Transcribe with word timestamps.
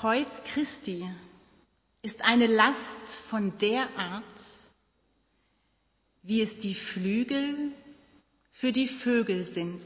Kreuz 0.00 0.44
Christi 0.44 1.10
ist 2.02 2.22
eine 2.22 2.46
Last 2.46 3.16
von 3.16 3.58
der 3.58 3.96
Art, 3.98 4.40
wie 6.22 6.40
es 6.40 6.60
die 6.60 6.76
Flügel 6.76 7.72
für 8.52 8.70
die 8.70 8.86
Vögel 8.86 9.42
sind. 9.42 9.80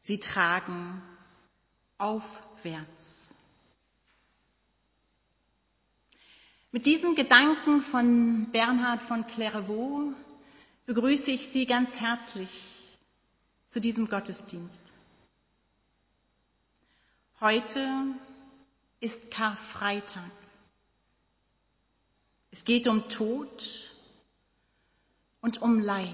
Sie 0.00 0.18
tragen 0.18 1.00
aufwärts. 1.98 3.36
Mit 6.72 6.86
diesen 6.86 7.14
Gedanken 7.14 7.82
von 7.82 8.50
Bernhard 8.50 9.00
von 9.04 9.28
Clairvaux 9.28 10.12
begrüße 10.86 11.30
ich 11.30 11.46
Sie 11.46 11.66
ganz 11.66 12.00
herzlich 12.00 12.98
zu 13.68 13.80
diesem 13.80 14.08
Gottesdienst. 14.08 14.91
Heute 17.42 18.14
ist 19.00 19.32
Karfreitag. 19.32 20.30
Es 22.52 22.64
geht 22.64 22.86
um 22.86 23.08
Tod 23.08 23.92
und 25.40 25.60
um 25.60 25.80
Leid. 25.80 26.06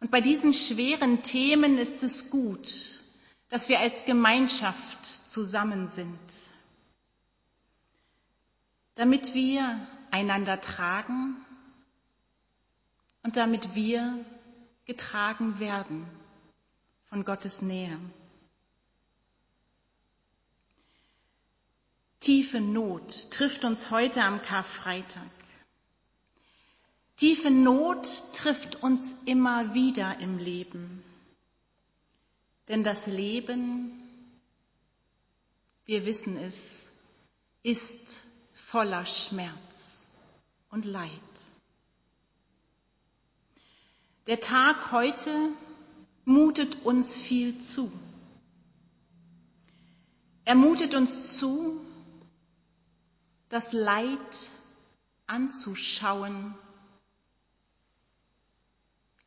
Und 0.00 0.10
bei 0.10 0.22
diesen 0.22 0.54
schweren 0.54 1.22
Themen 1.22 1.76
ist 1.76 2.02
es 2.02 2.30
gut, 2.30 3.02
dass 3.50 3.68
wir 3.68 3.78
als 3.78 4.06
Gemeinschaft 4.06 5.04
zusammen 5.04 5.88
sind, 5.88 6.18
damit 8.94 9.34
wir 9.34 9.86
einander 10.10 10.62
tragen 10.62 11.36
und 13.22 13.36
damit 13.36 13.74
wir 13.74 14.24
getragen 14.86 15.58
werden 15.60 16.08
von 17.08 17.24
Gottes 17.24 17.62
Nähe. 17.62 17.98
Tiefe 22.20 22.60
Not 22.60 23.30
trifft 23.30 23.64
uns 23.64 23.90
heute 23.90 24.22
am 24.22 24.42
Karfreitag. 24.42 25.30
Tiefe 27.16 27.50
Not 27.50 28.06
trifft 28.34 28.82
uns 28.82 29.22
immer 29.24 29.74
wieder 29.74 30.18
im 30.20 30.38
Leben. 30.38 31.02
Denn 32.68 32.84
das 32.84 33.06
Leben, 33.06 33.92
wir 35.86 36.04
wissen 36.04 36.36
es, 36.36 36.90
ist 37.62 38.22
voller 38.52 39.06
Schmerz 39.06 40.06
und 40.70 40.84
Leid. 40.84 41.10
Der 44.26 44.40
Tag 44.40 44.92
heute 44.92 45.30
mutet 46.28 46.84
uns 46.84 47.16
viel 47.16 47.58
zu. 47.58 47.90
Er 50.44 50.54
mutet 50.54 50.94
uns 50.94 51.38
zu, 51.38 51.80
das 53.48 53.72
Leid 53.72 54.50
anzuschauen, 55.26 56.54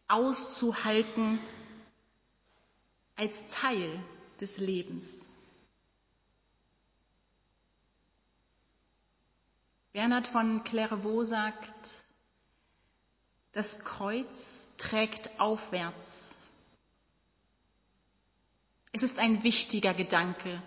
auszuhalten 0.07 1.39
als 3.15 3.47
Teil 3.49 4.03
des 4.39 4.59
Lebens. 4.59 5.27
Bernhard 9.91 10.27
von 10.27 10.63
Clairvaux 10.63 11.27
sagt, 11.27 11.89
das 13.53 13.79
Kreuz 13.83 14.69
trägt 14.77 15.39
aufwärts. 15.39 16.30
Es 18.93 19.03
ist 19.03 19.19
ein 19.19 19.43
wichtiger 19.43 19.93
Gedanke 19.93 20.61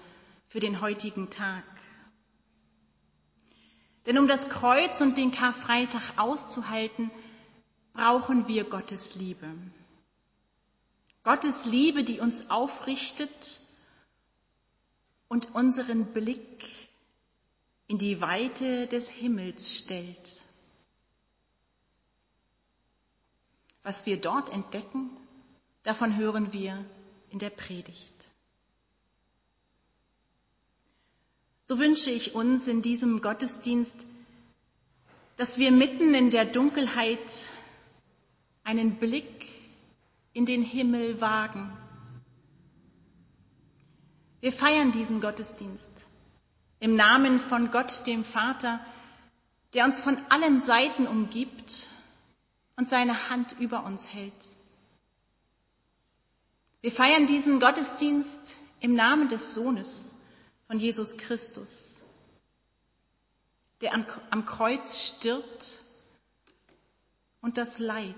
für 0.49 0.61
den 0.61 0.81
heutigen 0.81 1.29
Tag. 1.29 1.65
Denn 4.07 4.19
um 4.19 4.29
das 4.29 4.49
Kreuz 4.49 5.01
und 5.01 5.19
den 5.19 5.31
Karfreitag 5.31 6.19
auszuhalten, 6.19 7.11
brauchen 7.93 8.49
wir 8.49 8.65
Gottes 8.65 9.15
Liebe. 9.15 9.49
Gottes 11.23 11.65
Liebe, 11.65 12.05
die 12.05 12.21
uns 12.21 12.51
aufrichtet 12.51 13.61
und 15.29 15.55
unseren 15.55 16.13
Blick 16.13 16.69
in 17.87 17.99
die 17.99 18.21
Weite 18.21 18.87
des 18.87 19.11
Himmels 19.11 19.75
stellt. 19.75 20.41
Was 23.83 24.07
wir 24.07 24.19
dort 24.19 24.51
entdecken, 24.53 25.11
davon 25.83 26.17
hören 26.17 26.53
wir 26.53 26.85
in 27.35 27.41
der 27.41 27.51
Predigt. 27.51 28.31
So 31.63 31.81
wünsche 31.81 32.11
ich 32.11 32.37
uns 32.37 32.69
in 32.69 32.81
diesem 32.81 33.23
Gottesdienst, 33.23 34.07
dass 35.37 35.59
wir 35.59 35.73
mitten 35.73 36.15
in 36.15 36.31
der 36.31 36.45
Dunkelheit 36.45 37.51
einen 38.63 39.01
Blick 39.01 39.47
in 40.33 40.47
den 40.47 40.63
Himmel 40.63 41.21
wagen. 41.21 41.77
Wir 44.41 44.53
feiern 44.53 44.93
diesen 44.93 45.21
Gottesdienst 45.21 46.07
im 46.79 46.95
Namen 46.95 47.41
von 47.41 47.73
Gott, 47.73 48.07
dem 48.07 48.25
Vater, 48.25 48.79
der 49.73 49.87
uns 49.87 50.01
von 50.01 50.17
allen 50.29 50.61
Seiten 50.61 51.09
umgibt 51.09 51.89
und 52.77 52.89
seine 52.89 53.29
Hand 53.29 53.57
über 53.59 53.85
uns 53.85 54.15
hält. 54.15 54.64
Wir 56.85 56.93
feiern 56.93 57.27
diesen 57.27 57.61
Gottesdienst 57.61 58.59
im 58.81 58.93
Namen 58.93 59.31
des 59.31 59.55
Sohnes, 59.55 60.15
von 60.67 60.79
Jesus 60.79 61.17
Christus, 61.17 62.05
der 63.81 63.95
am 63.95 64.45
Kreuz 64.45 65.03
stirbt 65.03 65.81
und 67.41 67.57
das 67.57 67.79
Leid 67.79 68.15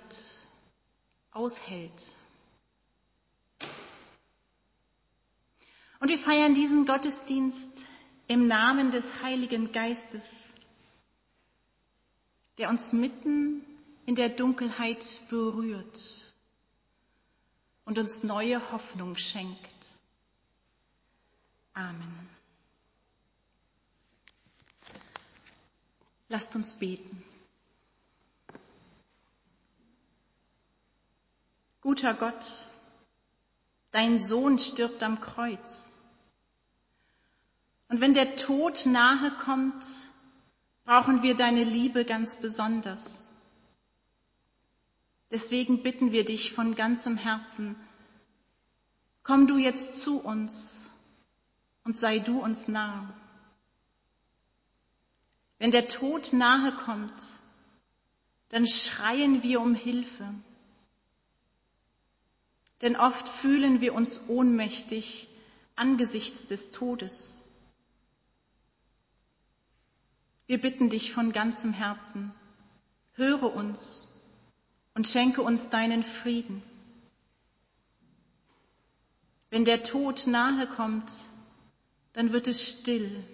aushält. 1.31 2.17
Und 6.01 6.09
wir 6.09 6.19
feiern 6.19 6.53
diesen 6.53 6.87
Gottesdienst 6.87 7.93
im 8.27 8.49
Namen 8.49 8.91
des 8.91 9.23
Heiligen 9.23 9.71
Geistes, 9.71 10.57
der 12.59 12.69
uns 12.69 12.93
mitten 12.93 13.65
in 14.07 14.17
der 14.17 14.29
Dunkelheit 14.29 15.21
berührt 15.31 16.26
und 17.87 17.99
uns 17.99 18.23
neue 18.23 18.73
Hoffnung 18.73 19.17
schenkt. 19.17 19.95
Amen. 21.73 22.29
Lasst 26.29 26.55
uns 26.57 26.75
beten. 26.75 27.23
Guter 31.81 32.15
Gott, 32.15 32.67
dein 33.93 34.19
Sohn 34.21 34.59
stirbt 34.59 35.03
am 35.05 35.21
Kreuz. 35.21 35.97
Und 37.89 38.01
wenn 38.01 38.15
der 38.15 38.35
Tod 38.35 38.85
nahe 38.87 39.31
kommt, 39.45 39.85
brauchen 40.85 41.23
wir 41.23 41.37
deine 41.37 41.63
Liebe 41.63 42.05
ganz 42.05 42.35
besonders. 42.37 43.26
Deswegen 45.31 45.83
bitten 45.83 46.13
wir 46.13 46.25
dich 46.25 46.53
von 46.53 46.77
ganzem 46.77 47.17
Herzen, 47.17 47.75
komm 49.23 49.47
du 49.47 49.59
jetzt 49.59 50.01
zu 50.01 50.21
uns 50.21 50.89
und 51.85 51.97
sei 51.97 52.21
du 52.21 52.41
uns 52.41 52.69
nah. 52.69 53.13
Wenn 55.59 55.73
der 55.73 55.89
Tod 55.89 56.33
nahe 56.33 56.73
kommt, 56.73 57.41
dann 58.51 58.67
schreien 58.67 59.43
wir 59.43 59.61
um 59.61 59.75
Hilfe. 59.75 60.33
Denn 62.83 62.95
oft 62.95 63.29
fühlen 63.29 63.81
wir 63.81 63.95
uns 63.95 64.29
ohnmächtig 64.29 65.29
angesichts 65.75 66.47
des 66.47 66.71
Todes. 66.71 67.37
Wir 70.47 70.61
bitten 70.61 70.91
dich 70.91 71.13
von 71.13 71.33
ganzem 71.33 71.73
Herzen, 71.73 72.33
höre 73.15 73.55
uns 73.55 74.16
und 74.97 75.07
schenke 75.07 75.43
uns 75.43 75.69
deinen 75.71 76.03
Frieden. 76.03 76.63
Wenn 79.51 79.65
der 79.65 79.85
Tod 79.85 80.27
nahe 80.27 80.67
kommt, 80.67 81.13
dann 82.15 82.33
wird 82.33 82.49
es 82.49 82.67
still 82.67 83.25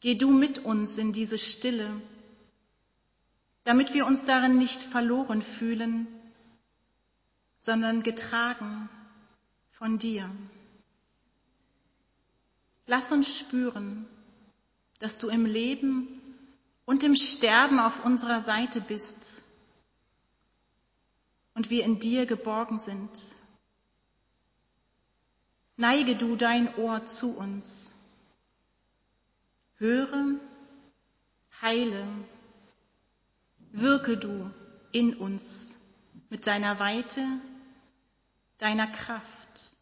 Geh 0.00 0.14
du 0.14 0.30
mit 0.30 0.60
uns 0.60 0.96
in 0.98 1.12
diese 1.12 1.38
Stille, 1.38 2.00
damit 3.64 3.94
wir 3.94 4.06
uns 4.06 4.24
darin 4.24 4.56
nicht 4.56 4.80
verloren 4.82 5.42
fühlen, 5.42 6.06
sondern 7.58 8.04
getragen 8.04 8.88
von 9.72 9.98
dir. 9.98 10.30
Lass 12.86 13.10
uns 13.10 13.36
spüren, 13.36 14.06
dass 15.00 15.18
du 15.18 15.28
im 15.28 15.46
Leben 15.46 16.20
und 16.84 17.02
im 17.02 17.16
Sterben 17.16 17.80
auf 17.80 18.04
unserer 18.04 18.40
Seite 18.40 18.80
bist 18.80 19.42
und 21.58 21.70
wir 21.70 21.84
in 21.84 21.98
dir 21.98 22.24
geborgen 22.24 22.78
sind. 22.78 23.10
neige 25.76 26.14
du 26.14 26.36
dein 26.36 26.72
Ohr 26.76 27.04
zu 27.04 27.36
uns. 27.36 27.96
Höre, 29.74 30.36
heile, 31.60 32.06
wirke 33.72 34.16
du 34.16 34.52
in 34.92 35.16
uns 35.16 35.80
mit 36.30 36.46
deiner 36.46 36.78
Weite, 36.78 37.24
deiner 38.58 38.86
Kraft 38.86 39.74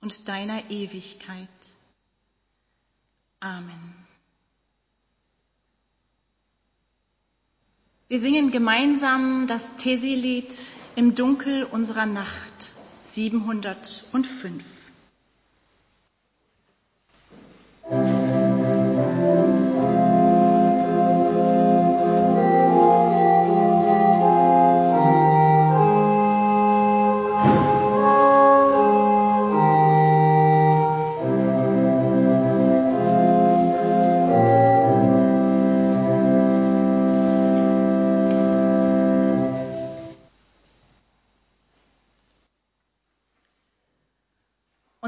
und 0.00 0.30
deiner 0.30 0.70
Ewigkeit. 0.70 1.76
Amen. 3.40 4.09
Wir 8.10 8.18
singen 8.18 8.50
gemeinsam 8.50 9.46
das 9.46 9.76
Tesi-Lied 9.76 10.52
im 10.96 11.14
Dunkel 11.14 11.62
unserer 11.62 12.06
Nacht 12.06 12.72
705. 13.06 14.79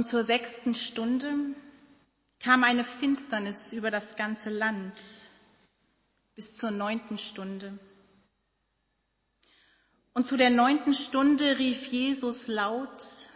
Und 0.03 0.09
zur 0.09 0.25
sechsten 0.25 0.75
Stunde 0.75 1.33
kam 2.41 2.65
eine 2.65 2.85
Finsternis 2.85 3.73
über 3.73 3.93
das 3.93 4.17
ganze 4.17 4.51
Land 4.51 4.93
bis 6.35 6.57
zur 6.57 6.73
neunten 6.73 7.19
Stunde. 7.19 7.79
Und 10.13 10.27
zu 10.27 10.37
der 10.37 10.51
neunten 10.51 10.93
Stunde 10.93 11.57
rief 11.61 11.87
Jesus 11.87 12.49
laut, 12.49 13.31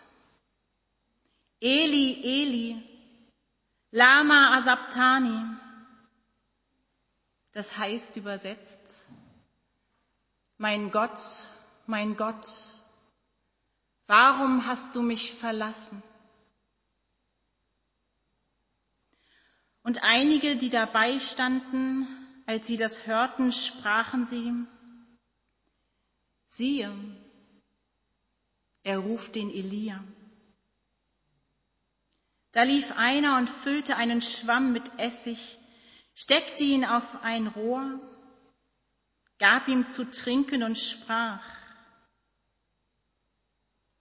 Eli, 1.61 2.21
Eli, 2.25 2.83
Lama 3.93 4.59
Asabtani. 4.59 5.41
Das 7.53 7.79
heißt 7.79 8.17
übersetzt, 8.17 9.09
mein 10.59 10.91
Gott, 10.91 11.21
mein 11.87 12.17
Gott, 12.17 12.49
warum 14.09 14.67
hast 14.67 14.97
du 14.97 15.03
mich 15.03 15.33
verlassen? 15.33 16.03
Und 19.87 20.03
einige, 20.03 20.57
die 20.57 20.69
dabei 20.69 21.21
standen, 21.21 22.09
als 22.45 22.67
sie 22.67 22.77
das 22.77 23.07
hörten, 23.07 23.53
sprachen 23.53 24.25
sie, 24.25 24.53
siehe, 26.49 26.93
er 28.83 28.99
ruft 28.99 29.37
den 29.37 29.49
Elia. 29.49 30.03
Da 32.51 32.65
lief 32.65 32.97
einer 32.97 33.37
und 33.39 33.49
füllte 33.49 33.95
einen 33.95 34.23
Schwamm 34.23 34.73
mit 34.73 34.91
Essig, 34.99 35.57
steckte 36.17 36.65
ihn 36.65 36.85
auf 36.85 37.23
ein 37.23 37.47
Rohr, 37.47 38.01
gab 39.39 39.69
ihm 39.69 39.87
zu 39.87 40.11
trinken 40.11 40.65
und 40.65 40.77
sprach, 40.77 41.45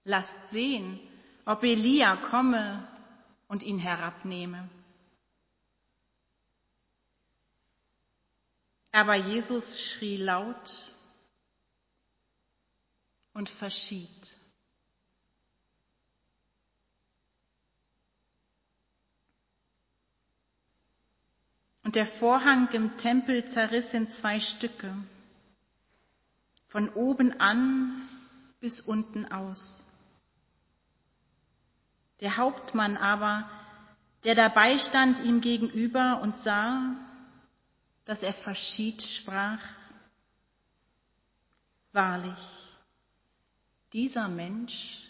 lasst 0.04 0.50
sehen, 0.50 1.00
ob 1.46 1.64
Elia 1.64 2.16
komme 2.16 2.88
und 3.48 3.62
ihn 3.62 3.78
herabnehme. 3.78 4.68
Aber 8.96 9.16
Jesus 9.16 9.82
schrie 9.82 10.16
laut 10.16 10.90
und 13.34 13.50
verschied. 13.50 14.40
Und 21.84 21.96
der 21.96 22.06
Vorhang 22.06 22.70
im 22.72 22.96
Tempel 22.96 23.44
zerriss 23.44 23.94
in 23.94 24.10
zwei 24.10 24.40
Stücke, 24.40 24.96
von 26.70 26.88
oben 26.88 27.38
an 27.42 28.02
bis 28.62 28.80
unten 28.80 29.30
aus. 29.30 29.84
Der 32.22 32.38
Hauptmann 32.38 32.96
aber, 32.96 33.50
der 34.24 34.36
dabei 34.36 34.78
stand 34.78 35.20
ihm 35.20 35.42
gegenüber 35.42 36.22
und 36.22 36.38
sah, 36.38 36.96
dass 38.06 38.24
er 38.24 38.34
verschied, 38.34 39.02
sprach, 39.02 39.60
wahrlich, 41.92 42.76
dieser 43.94 44.28
Mensch 44.28 45.10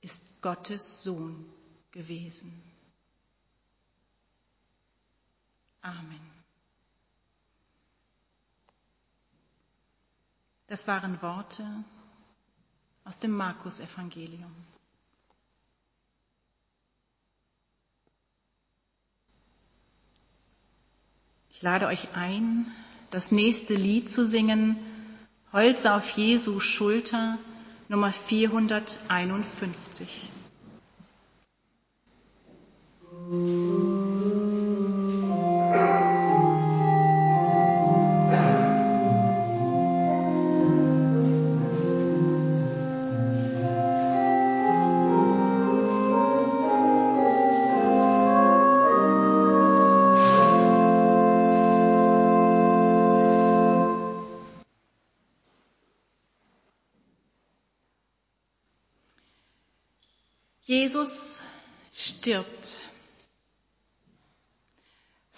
ist 0.00 0.40
Gottes 0.40 1.02
Sohn 1.02 1.52
gewesen. 1.90 2.62
Amen. 5.80 6.32
Das 10.68 10.86
waren 10.86 11.20
Worte 11.20 11.66
aus 13.04 13.18
dem 13.18 13.32
Markus-Evangelium. 13.32 14.54
Ich 21.62 21.64
lade 21.64 21.86
euch 21.86 22.08
ein, 22.16 22.66
das 23.12 23.30
nächste 23.30 23.74
Lied 23.74 24.10
zu 24.10 24.26
singen, 24.26 24.74
Holz 25.52 25.86
auf 25.86 26.10
Jesu 26.10 26.58
Schulter, 26.58 27.38
Nummer 27.88 28.12
451. 28.12 30.32
Jesus 33.30 33.71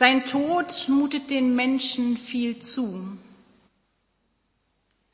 Sein 0.04 0.26
Tod 0.26 0.86
mutet 0.88 1.30
den 1.30 1.56
Menschen 1.56 2.18
viel 2.18 2.58
zu. 2.58 3.16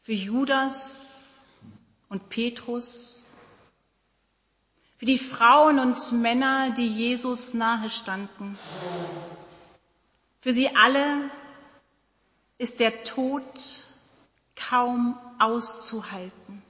Für 0.01 0.13
Judas 0.13 1.47
und 2.09 2.29
Petrus, 2.29 3.31
für 4.97 5.05
die 5.05 5.19
Frauen 5.19 5.79
und 5.79 6.11
Männer, 6.11 6.73
die 6.73 6.89
Jesus 6.89 7.55
nahe 7.55 7.89
standen. 7.89 8.59
Für 10.41 10.53
sie 10.53 10.75
alle 10.75 11.31
ist 12.59 12.81
der 12.81 13.05
Tod 13.05 13.45
kaum 14.57 15.17
auszuhalten. 15.39 16.65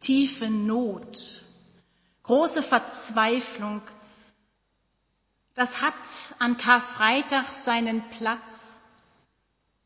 tiefe 0.00 0.50
Not, 0.50 1.46
große 2.24 2.62
Verzweiflung, 2.62 3.80
das 5.54 5.80
hat 5.80 5.94
an 6.38 6.56
Karfreitag 6.56 7.46
seinen 7.46 8.08
Platz 8.10 8.80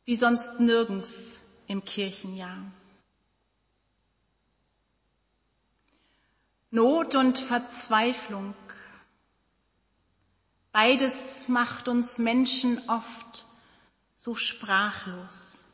wie 0.04 0.16
sonst 0.16 0.61
nirgends 0.61 1.42
im 1.66 1.85
Kirchenjahr. 1.85 2.58
Not 6.70 7.14
und 7.14 7.38
Verzweiflung, 7.38 8.54
beides 10.73 11.49
macht 11.49 11.88
uns 11.88 12.18
Menschen 12.18 12.88
oft 12.88 13.46
so 14.16 14.35
sprachlos, 14.35 15.66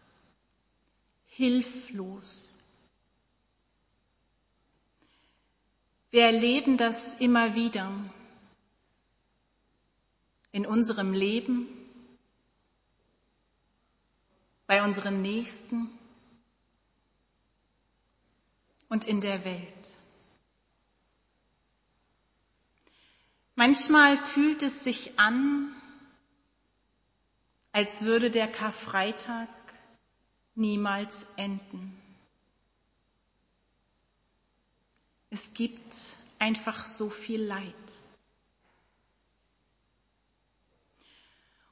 hilflos. 1.26 2.54
Wir 6.10 6.26
erleben 6.26 6.76
das 6.76 7.14
immer 7.14 7.54
wieder 7.54 7.90
in 10.52 10.66
unserem 10.66 11.12
Leben, 11.12 11.66
bei 14.66 14.84
unseren 14.84 15.22
Nächsten 15.22 15.90
und 18.88 19.04
in 19.06 19.20
der 19.20 19.44
Welt. 19.44 19.98
Manchmal 23.54 24.16
fühlt 24.16 24.62
es 24.62 24.82
sich 24.84 25.18
an, 25.18 25.74
als 27.72 28.02
würde 28.02 28.30
der 28.30 28.48
Karfreitag 28.48 29.48
niemals 30.54 31.26
enden. 31.36 31.96
Es 35.30 35.54
gibt 35.54 36.18
einfach 36.38 36.84
so 36.84 37.08
viel 37.08 37.42
Leid. 37.42 37.74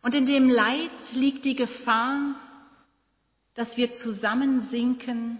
Und 0.02 0.14
in 0.14 0.26
dem 0.26 0.48
Leid 0.48 1.12
liegt 1.12 1.44
die 1.44 1.56
Gefahr, 1.56 2.34
dass 3.54 3.76
wir 3.76 3.92
zusammensinken 3.92 5.38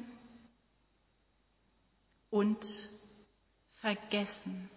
und 2.29 2.59
vergessen. 3.81 4.69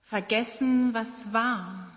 Vergessen, 0.00 0.94
was 0.94 1.32
war. 1.32 1.92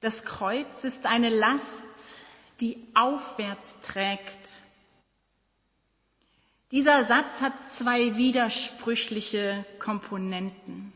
Das 0.00 0.24
Kreuz 0.24 0.84
ist 0.84 1.04
eine 1.04 1.28
Last, 1.30 2.20
die 2.60 2.86
aufwärts 2.94 3.80
trägt. 3.80 4.62
Dieser 6.72 7.04
Satz 7.04 7.42
hat 7.42 7.62
zwei 7.62 8.16
widersprüchliche 8.16 9.64
Komponenten. 9.78 10.92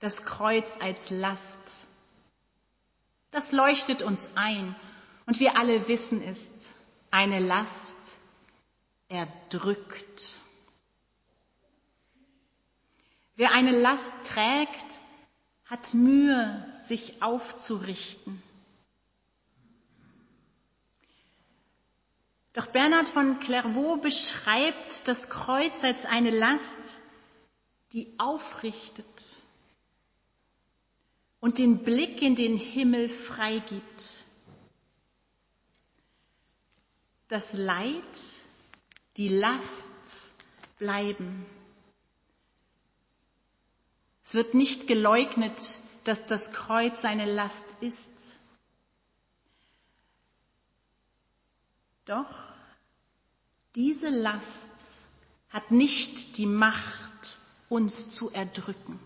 Das 0.00 0.24
Kreuz 0.24 0.78
als 0.80 1.10
Last. 1.10 1.86
Das 3.30 3.52
leuchtet 3.52 4.02
uns 4.02 4.36
ein 4.36 4.74
und 5.26 5.38
wir 5.38 5.56
alle 5.56 5.86
wissen 5.86 6.22
es. 6.22 6.74
Eine 7.10 7.38
Last 7.38 8.18
erdrückt. 9.08 10.36
Wer 13.36 13.52
eine 13.52 13.70
Last 13.70 14.12
trägt, 14.24 15.00
hat 15.66 15.94
Mühe, 15.94 16.66
sich 16.74 17.22
aufzurichten. 17.22 18.42
Doch 22.52 22.66
Bernhard 22.66 23.08
von 23.08 23.40
Clairvaux 23.40 24.00
beschreibt 24.00 25.06
das 25.06 25.30
Kreuz 25.30 25.84
als 25.84 26.06
eine 26.06 26.30
Last, 26.30 27.02
die 27.92 28.14
aufrichtet 28.18 29.38
und 31.40 31.58
den 31.58 31.84
Blick 31.84 32.22
in 32.22 32.34
den 32.34 32.56
Himmel 32.56 33.08
freigibt. 33.08 34.24
Das 37.28 37.52
Leid, 37.52 38.02
die 39.16 39.28
Last 39.28 40.32
bleiben. 40.78 41.46
Es 44.22 44.34
wird 44.34 44.54
nicht 44.54 44.86
geleugnet, 44.86 45.78
dass 46.04 46.26
das 46.26 46.52
Kreuz 46.52 47.04
eine 47.04 47.24
Last 47.24 47.66
ist. 47.80 48.17
Doch 52.08 52.34
diese 53.74 54.08
Last 54.08 55.08
hat 55.50 55.70
nicht 55.70 56.38
die 56.38 56.46
Macht, 56.46 57.38
uns 57.68 58.10
zu 58.10 58.30
erdrücken. 58.30 58.98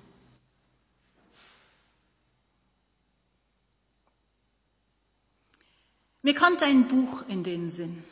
Mir 6.22 6.34
kommt 6.36 6.62
ein 6.62 6.86
Buch 6.86 7.24
in 7.26 7.42
den 7.42 7.72
Sinn. 7.72 8.04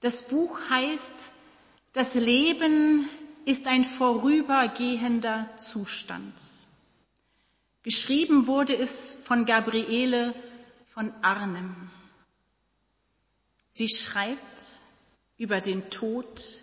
Das 0.00 0.28
Buch 0.28 0.60
heißt 0.70 1.32
Das 1.94 2.14
Leben 2.14 3.08
ist 3.44 3.66
ein 3.66 3.84
vorübergehender 3.84 5.50
Zustand. 5.58 6.34
Geschrieben 7.82 8.46
wurde 8.46 8.76
es 8.76 9.14
von 9.14 9.44
Gabriele 9.44 10.34
von 10.94 11.12
Arnim. 11.22 11.90
Sie 13.72 13.88
schreibt 13.88 14.80
über 15.38 15.60
den 15.60 15.90
Tod 15.90 16.62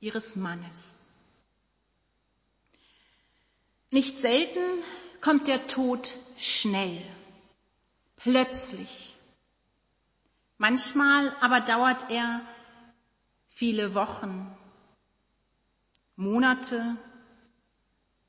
ihres 0.00 0.34
Mannes. 0.34 1.00
Nicht 3.90 4.18
selten 4.18 4.60
kommt 5.20 5.46
der 5.46 5.68
Tod 5.68 6.14
schnell, 6.36 7.00
plötzlich. 8.16 9.16
Manchmal 10.58 11.34
aber 11.40 11.60
dauert 11.60 12.10
er 12.10 12.40
viele 13.48 13.94
Wochen, 13.94 14.52
Monate, 16.16 16.96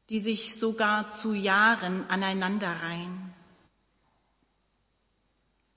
die 0.10 0.20
sich 0.20 0.55
sogar 0.55 1.10
zu 1.10 1.34
Jahren 1.34 2.08
aneinanderreihen. 2.10 3.34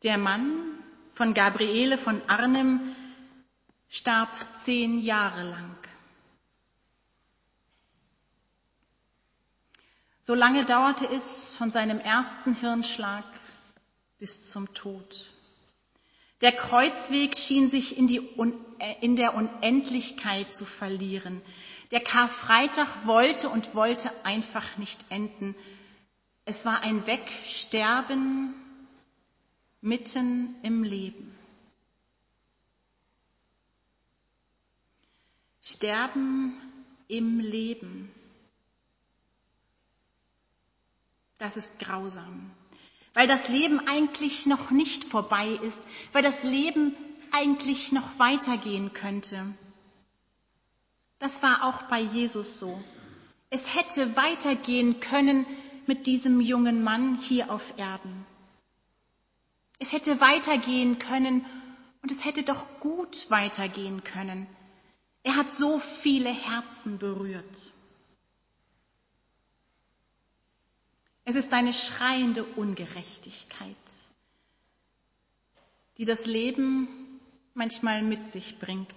Der 0.02 0.19
Mann 0.19 0.75
von 1.16 1.32
Gabriele 1.32 1.96
von 1.96 2.20
Arnim 2.28 2.94
starb 3.88 4.28
zehn 4.54 5.00
Jahre 5.00 5.44
lang. 5.44 5.76
So 10.20 10.35
lange 10.35 10.66
dauerte 10.66 11.06
es 11.06 11.54
von 11.54 11.73
seinem 11.73 12.00
ersten 12.00 12.54
Hirnschlag 12.54 13.25
bis 14.18 14.50
zum 14.50 14.75
Tod. 14.75 15.30
Der 16.42 16.52
Kreuzweg 16.52 17.35
schien 17.35 17.70
sich 17.70 17.96
in, 17.96 18.11
äh, 18.78 18.96
in 19.00 19.16
der 19.16 19.35
Unendlichkeit 19.35 20.52
zu 20.52 20.66
verlieren. 20.66 21.40
Der 21.92 22.00
Karfreitag 22.00 22.88
wollte 23.06 23.49
und 23.49 23.75
wollte 23.75 24.11
einfach 24.25 24.76
nicht 24.76 25.06
enden. 25.08 25.54
Es 26.44 26.66
war 26.66 26.82
ein 26.82 27.06
Wegsterben 27.06 28.54
mitten 29.80 30.54
im 30.62 30.83
Leben. 30.83 31.37
Sterben 35.62 36.54
im 37.09 37.38
Leben. 37.38 38.11
Das 41.38 41.56
ist 41.56 41.78
grausam, 41.78 42.50
weil 43.12 43.26
das 43.26 43.49
Leben 43.49 43.80
eigentlich 43.87 44.47
noch 44.47 44.71
nicht 44.71 45.04
vorbei 45.04 45.49
ist, 45.49 45.83
weil 46.12 46.23
das 46.23 46.45
Leben 46.45 46.95
eigentlich 47.30 47.92
noch 47.92 48.18
weitergehen 48.18 48.92
könnte. 48.92 49.54
Das 51.18 51.42
war 51.42 51.64
auch 51.64 51.83
bei 51.85 52.00
Jesus 52.00 52.59
so. 52.59 52.83
Es 53.50 53.75
hätte 53.75 54.16
weitergehen 54.16 55.00
können 55.00 55.47
mit 55.87 56.06
diesem 56.06 56.40
jungen 56.40 56.83
Mann 56.83 57.18
hier 57.21 57.50
auf 57.50 57.78
Erden. 57.78 58.26
Es 59.78 59.92
hätte 59.92 60.21
weitergehen 60.21 60.99
können 60.99 61.45
und 62.02 62.11
es 62.11 62.25
hätte 62.25 62.42
doch 62.42 62.66
gut 62.80 63.30
weitergehen 63.30 64.04
können. 64.04 64.47
Er 65.23 65.37
hat 65.37 65.52
so 65.52 65.78
viele 65.78 66.30
Herzen 66.30 66.99
berührt. 66.99 67.73
Es 71.25 71.35
ist 71.35 71.52
eine 71.52 71.75
schreiende 71.75 72.45
Ungerechtigkeit, 72.45 73.76
die 75.99 76.04
das 76.04 76.25
Leben 76.25 77.21
manchmal 77.54 78.02
mit 78.02 78.30
sich 78.30 78.61
bringt. 78.61 78.95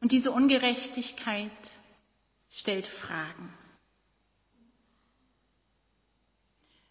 Und 0.00 0.12
diese 0.12 0.30
Ungerechtigkeit 0.30 1.50
stellt 2.50 2.86
Fragen. 2.86 3.52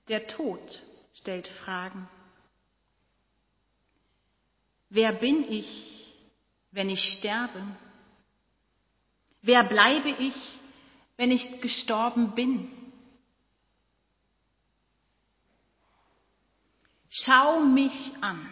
Der 0.07 0.25
Tod 0.25 0.84
stellt 1.13 1.48
Fragen. 1.48 2.10
Wer 4.89 5.12
bin 5.12 5.50
ich, 5.51 6.13
wenn 6.72 6.89
ich 6.89 7.13
sterbe? 7.13 7.62
Wer 9.41 9.63
bleibe 9.63 10.10
ich, 10.10 10.60
wenn 11.17 11.32
ich 11.32 11.62
gestorben 11.62 12.36
bin? 12.36 12.70
Schau 17.10 17.62
mich 17.62 18.13
an. 18.22 18.48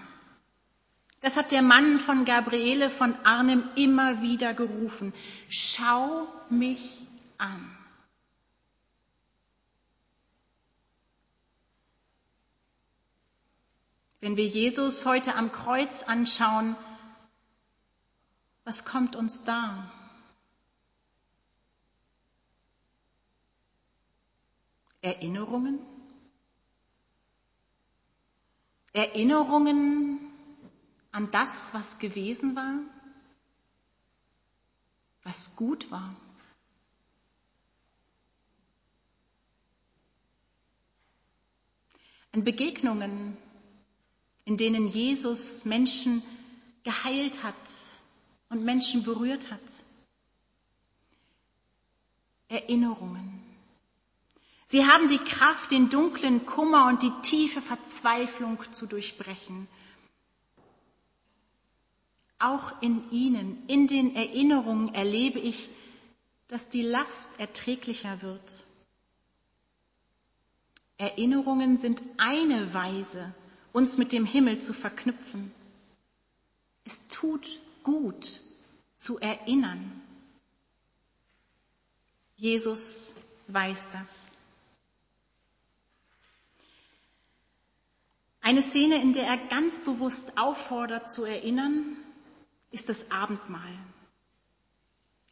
Das 1.22 1.38
hat 1.38 1.52
der 1.52 1.62
Mann 1.62 2.00
von 2.00 2.26
Gabriele 2.26 2.90
von 2.90 3.16
Arnim 3.26 3.68
immer 3.76 4.22
wieder 4.22 4.54
gerufen. 4.54 5.14
Schau 5.50 6.28
mich 6.50 7.08
an. 7.38 7.76
Wenn 14.26 14.38
wir 14.38 14.48
Jesus 14.48 15.06
heute 15.06 15.36
am 15.36 15.52
Kreuz 15.52 16.02
anschauen, 16.02 16.76
was 18.64 18.84
kommt 18.84 19.16
uns 19.16 19.44
da? 19.44 19.92
Erinnerungen? 25.04 25.78
Erinnerungen 28.94 30.20
an 31.12 31.30
das, 31.30 31.76
was 31.76 32.00
gewesen 32.00 32.56
war, 32.56 32.80
was 35.22 35.56
gut 35.56 35.92
war. 35.92 36.16
An 42.32 42.44
Begegnungen, 42.44 43.38
in 44.46 44.58
denen 44.58 44.88
Jesus 44.88 45.66
Menschen 45.66 46.24
geheilt 46.84 47.44
hat 47.44 47.56
und 48.50 48.64
Menschen 48.64 49.04
berührt 49.04 49.52
hat. 49.52 49.62
Erinnerungen. 52.48 53.42
Sie 54.68 54.86
haben 54.86 55.10
die 55.10 55.18
Kraft, 55.18 55.72
den 55.72 55.90
dunklen 55.90 56.46
Kummer 56.46 56.88
und 56.88 57.02
die 57.02 57.12
tiefe 57.22 57.62
Verzweiflung 57.62 58.60
zu 58.72 58.86
durchbrechen. 58.86 59.68
Auch 62.38 62.82
in 62.82 63.10
ihnen, 63.12 63.64
in 63.68 63.88
den 63.88 64.16
Erinnerungen 64.16 64.94
erlebe 64.94 65.40
ich, 65.40 65.70
dass 66.48 66.70
die 66.70 66.82
Last 66.84 67.40
erträglicher 67.40 68.22
wird. 68.22 68.64
Erinnerungen 70.98 71.78
sind 71.78 72.02
eine 72.18 72.74
Weise, 72.74 73.34
uns 73.76 73.98
mit 73.98 74.14
dem 74.14 74.26
Himmel 74.26 74.60
zu 74.60 74.72
verknüpfen. 74.72 75.52
Es 76.86 77.10
tut 77.10 77.60
gut 77.84 78.40
zu 78.96 79.20
erinnern. 79.20 80.02
Jesus 82.38 83.16
weiß 83.48 83.90
das. 83.92 84.32
Eine 88.40 88.62
Szene, 88.62 89.02
in 89.02 89.12
der 89.12 89.26
er 89.26 89.38
ganz 89.48 89.82
bewusst 89.82 90.38
auffordert 90.38 91.10
zu 91.12 91.26
erinnern, 91.26 91.98
ist 92.72 92.88
das 92.88 93.12
Abendmahl. 93.12 93.78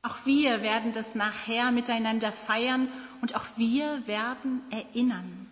Auch 0.02 0.26
wir 0.26 0.62
werden 0.62 0.92
das 0.92 1.16
nachher 1.16 1.72
miteinander 1.72 2.34
feiern 2.34 2.92
und 3.22 3.36
auch 3.36 3.46
wir 3.56 4.06
werden 4.06 4.62
erinnern. 4.70 5.48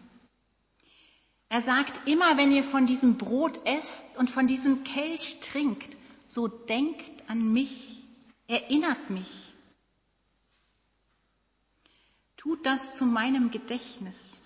Er 1.52 1.62
sagt 1.62 2.08
immer, 2.08 2.38
wenn 2.38 2.54
ihr 2.54 2.64
von 2.64 2.86
diesem 2.86 3.18
Brot 3.18 3.60
esst 3.66 4.18
und 4.18 4.30
von 4.30 4.48
diesem 4.48 4.86
Kelch 4.86 5.42
trinkt, 5.42 5.98
so 6.30 6.48
denkt 6.48 7.30
an 7.30 7.52
mich, 7.52 8.06
erinnert 8.48 9.10
mich. 9.10 9.54
Tut 12.38 12.66
das 12.66 12.96
zu 12.96 13.06
meinem 13.06 13.52
Gedächtnis. 13.52 14.40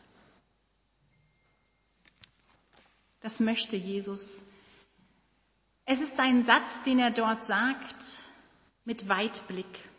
Das 3.21 3.39
möchte 3.39 3.75
Jesus. 3.75 4.39
Es 5.85 6.01
ist 6.01 6.19
ein 6.19 6.41
Satz, 6.41 6.81
den 6.81 6.97
er 6.97 7.11
dort 7.11 7.45
sagt, 7.45 8.03
mit 8.83 9.07
Weitblick. 9.07 9.89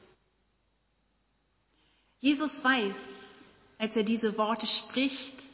Jesus 2.18 2.64
weiß, 2.64 3.44
als 3.78 3.96
er 3.96 4.02
diese 4.02 4.36
Worte 4.38 4.66
spricht, 4.66 5.52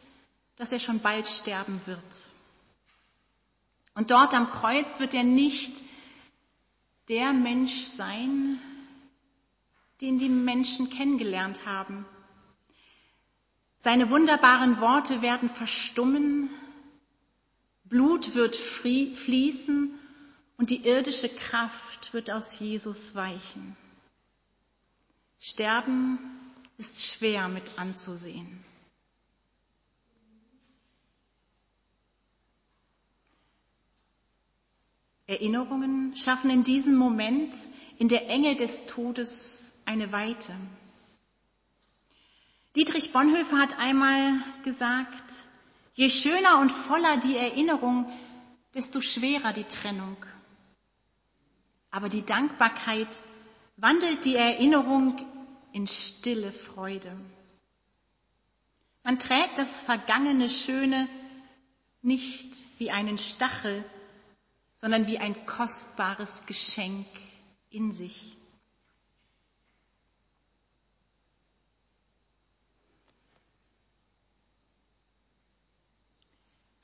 dass 0.62 0.70
er 0.70 0.78
schon 0.78 1.00
bald 1.00 1.26
sterben 1.26 1.80
wird. 1.86 2.30
Und 3.94 4.12
dort 4.12 4.32
am 4.32 4.48
Kreuz 4.48 5.00
wird 5.00 5.12
er 5.12 5.24
nicht 5.24 5.82
der 7.08 7.32
Mensch 7.32 7.86
sein, 7.86 8.60
den 10.00 10.20
die 10.20 10.28
Menschen 10.28 10.88
kennengelernt 10.88 11.66
haben. 11.66 12.06
Seine 13.80 14.08
wunderbaren 14.08 14.78
Worte 14.78 15.20
werden 15.20 15.50
verstummen, 15.50 16.48
Blut 17.82 18.36
wird 18.36 18.54
fließen 18.54 19.98
und 20.58 20.70
die 20.70 20.86
irdische 20.86 21.28
Kraft 21.28 22.14
wird 22.14 22.30
aus 22.30 22.60
Jesus 22.60 23.16
weichen. 23.16 23.76
Sterben 25.40 26.20
ist 26.78 27.04
schwer 27.04 27.48
mit 27.48 27.80
anzusehen. 27.80 28.64
Erinnerungen 35.26 36.16
schaffen 36.16 36.50
in 36.50 36.64
diesem 36.64 36.96
Moment 36.96 37.54
in 37.98 38.08
der 38.08 38.28
Enge 38.28 38.56
des 38.56 38.86
Todes 38.86 39.72
eine 39.84 40.12
Weite. 40.12 40.54
Dietrich 42.74 43.12
Bonhoeffer 43.12 43.58
hat 43.58 43.78
einmal 43.78 44.32
gesagt, 44.64 45.46
je 45.94 46.08
schöner 46.08 46.60
und 46.60 46.72
voller 46.72 47.18
die 47.18 47.36
Erinnerung, 47.36 48.10
desto 48.74 49.00
schwerer 49.00 49.52
die 49.52 49.64
Trennung. 49.64 50.16
Aber 51.90 52.08
die 52.08 52.24
Dankbarkeit 52.24 53.22
wandelt 53.76 54.24
die 54.24 54.36
Erinnerung 54.36 55.20
in 55.72 55.86
stille 55.86 56.52
Freude. 56.52 57.14
Man 59.04 59.18
trägt 59.18 59.58
das 59.58 59.80
vergangene 59.80 60.48
Schöne 60.48 61.08
nicht 62.00 62.56
wie 62.78 62.90
einen 62.90 63.18
Stachel, 63.18 63.84
sondern 64.82 65.06
wie 65.06 65.18
ein 65.18 65.46
kostbares 65.46 66.44
Geschenk 66.44 67.06
in 67.70 67.92
sich. 67.92 68.36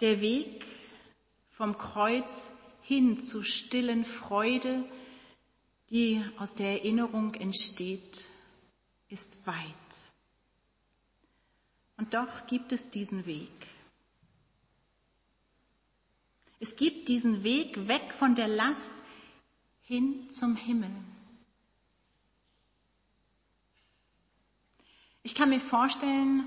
Der 0.01 0.21
Weg 0.21 0.65
vom 1.51 1.77
Kreuz 1.77 2.53
hin 2.83 3.19
zu 3.19 3.43
stillen 3.43 4.05
Freude, 4.05 4.85
die 5.91 6.25
aus 6.39 6.55
der 6.55 6.75
Erinnerung 6.75 7.35
entsteht, 7.35 8.29
ist 9.09 9.45
weit. 9.45 9.57
Und 11.97 12.15
doch 12.15 12.47
gibt 12.47 12.71
es 12.71 12.91
diesen 12.91 13.27
Weg. 13.27 13.51
Es 16.61 16.77
gibt 16.77 17.09
diesen 17.09 17.45
Weg 17.45 17.89
weg 17.89 18.13
von 18.19 18.35
der 18.35 18.49
Last 18.49 18.93
hin 19.83 20.31
zum 20.31 20.57
Himmel. 20.57 20.91
Ich 25.23 25.35
kann 25.35 25.51
mir 25.51 25.61
vorstellen, 25.61 26.45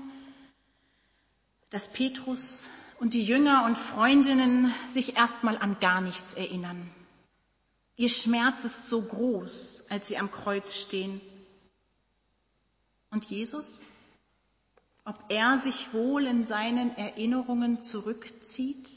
dass 1.70 1.92
Petrus 1.92 2.68
und 3.00 3.14
die 3.14 3.24
Jünger 3.24 3.64
und 3.64 3.78
Freundinnen 3.78 4.72
sich 4.90 5.16
erstmal 5.16 5.56
an 5.56 5.80
gar 5.80 6.00
nichts 6.00 6.34
erinnern. 6.34 6.90
Ihr 7.96 8.08
Schmerz 8.08 8.64
ist 8.64 8.88
so 8.88 9.02
groß, 9.02 9.86
als 9.88 10.08
sie 10.08 10.18
am 10.18 10.30
Kreuz 10.30 10.74
stehen. 10.74 11.20
Und 13.10 13.24
Jesus? 13.26 13.82
Ob 15.04 15.24
er 15.28 15.58
sich 15.58 15.92
wohl 15.92 16.26
in 16.26 16.44
seinen 16.44 16.96
Erinnerungen 16.96 17.80
zurückzieht? 17.80 18.88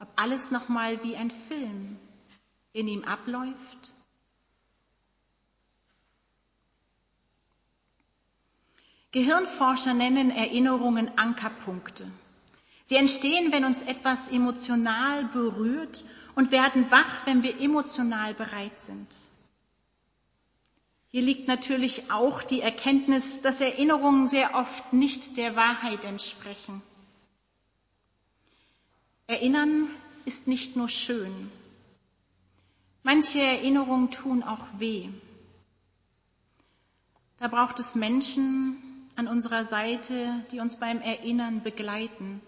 Ob 0.00 0.08
alles 0.16 0.50
nochmal 0.50 1.02
wie 1.04 1.16
ein 1.16 1.30
Film 1.30 1.96
in 2.72 2.88
ihm 2.88 3.04
abläuft. 3.04 3.92
Gehirnforscher 9.12 9.92
nennen 9.94 10.30
Erinnerungen 10.30 11.16
Ankerpunkte. 11.18 12.10
Sie 12.84 12.96
entstehen, 12.96 13.52
wenn 13.52 13.64
uns 13.64 13.82
etwas 13.82 14.30
emotional 14.30 15.24
berührt 15.26 16.04
und 16.34 16.50
werden 16.52 16.90
wach, 16.90 17.26
wenn 17.26 17.42
wir 17.42 17.60
emotional 17.60 18.34
bereit 18.34 18.80
sind. 18.80 19.08
Hier 21.08 21.22
liegt 21.22 21.48
natürlich 21.48 22.10
auch 22.12 22.42
die 22.42 22.60
Erkenntnis, 22.60 23.42
dass 23.42 23.60
Erinnerungen 23.60 24.28
sehr 24.28 24.54
oft 24.54 24.92
nicht 24.92 25.36
der 25.36 25.56
Wahrheit 25.56 26.04
entsprechen. 26.04 26.82
Erinnern 29.30 29.88
ist 30.24 30.48
nicht 30.48 30.74
nur 30.74 30.88
schön. 30.88 31.52
Manche 33.04 33.38
Erinnerungen 33.40 34.10
tun 34.10 34.42
auch 34.42 34.66
weh. 34.78 35.08
Da 37.38 37.46
braucht 37.46 37.78
es 37.78 37.94
Menschen 37.94 38.76
an 39.14 39.28
unserer 39.28 39.64
Seite, 39.64 40.44
die 40.50 40.58
uns 40.58 40.80
beim 40.80 41.00
Erinnern 41.00 41.62
begleiten. 41.62 42.40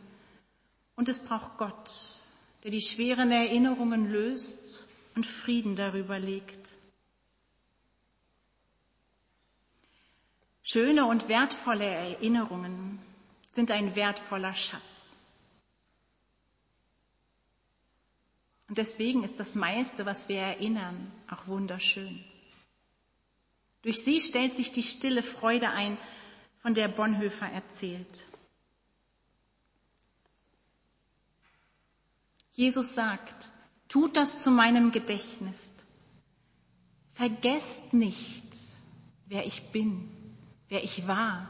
Und 0.97 1.09
es 1.09 1.21
braucht 1.21 1.57
Gott, 1.57 2.21
der 2.65 2.73
die 2.73 2.83
schweren 2.83 3.31
Erinnerungen 3.31 4.11
löst 4.11 4.89
und 5.15 5.25
Frieden 5.25 5.77
darüber 5.77 6.19
legt. 6.19 6.77
Schöne 10.65 11.07
und 11.07 11.29
wertvolle 11.29 11.87
Erinnerungen 11.87 12.99
sind 13.53 13.71
ein 13.71 13.95
wertvoller 13.95 14.55
Schatz. 14.57 15.12
Und 18.69 18.79
deswegen 18.79 19.25
ist 19.25 19.39
das 19.41 19.55
meiste, 19.55 20.07
was 20.07 20.29
wir 20.29 20.39
erinnern, 20.39 21.13
auch 21.29 21.47
wunderschön. 21.47 22.25
Durch 23.83 24.05
sie 24.05 24.21
stellt 24.21 24.57
sich 24.57 24.73
die 24.73 24.83
stille 24.83 25.23
Freude 25.23 25.71
ein, 25.71 25.99
von 26.63 26.75
der 26.75 26.89
Bonhoeffer 26.89 27.47
erzählt. 27.49 28.27
Jesus 32.53 32.95
sagt, 32.95 33.51
tut 33.89 34.17
das 34.17 34.39
zu 34.39 34.51
meinem 34.51 34.93
Gedächtnis. 34.93 35.75
Vergesst 37.15 37.93
nicht, 37.93 38.47
wer 39.27 39.45
ich 39.47 39.71
bin, 39.73 40.09
wer 40.69 40.85
ich 40.85 41.07
war. 41.09 41.49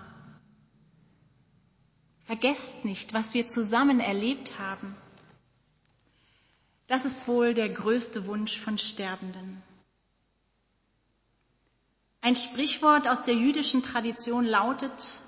Vergesst 2.24 2.84
nicht, 2.84 3.12
was 3.12 3.34
wir 3.34 3.46
zusammen 3.46 4.00
erlebt 4.00 4.58
haben. 4.58 4.96
Das 6.86 7.04
ist 7.04 7.26
wohl 7.28 7.54
der 7.54 7.68
größte 7.68 8.26
Wunsch 8.26 8.58
von 8.58 8.78
Sterbenden. 8.78 9.62
Ein 12.20 12.36
Sprichwort 12.36 13.08
aus 13.08 13.24
der 13.24 13.34
jüdischen 13.34 13.82
Tradition 13.82 14.44
lautet, 14.44 15.22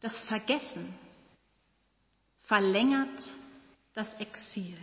das 0.00 0.20
Vergessen 0.20 0.94
verlängert 2.38 3.24
das 3.94 4.14
Exil. 4.20 4.78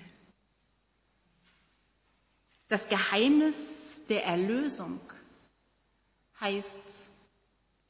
Das 2.68 2.90
Geheimnis 2.90 4.06
der 4.08 4.26
Erlösung 4.26 5.00
heißt 6.40 7.10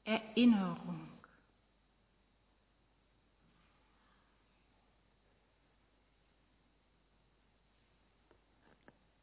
Erinnerung. 0.04 1.15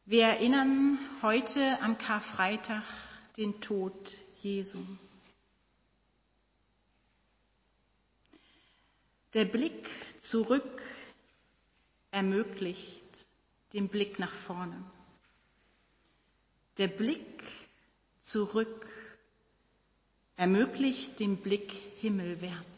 Wir 0.05 0.25
erinnern 0.25 0.99
heute 1.23 1.79
am 1.81 1.97
Karfreitag 1.97 2.83
den 3.37 3.61
Tod 3.61 4.19
Jesu. 4.43 4.81
Der 9.33 9.45
Blick 9.45 9.89
zurück 10.21 10.83
ermöglicht 12.11 13.27
den 13.75 13.87
Blick 13.89 14.19
nach 14.19 14.33
vorne. 14.35 14.83
Der 16.79 16.89
Blick 16.89 17.45
zurück 18.19 18.89
ermöglicht 20.37 21.21
den 21.21 21.37
Blick 21.37 21.73
himmelwärts. 22.01 22.72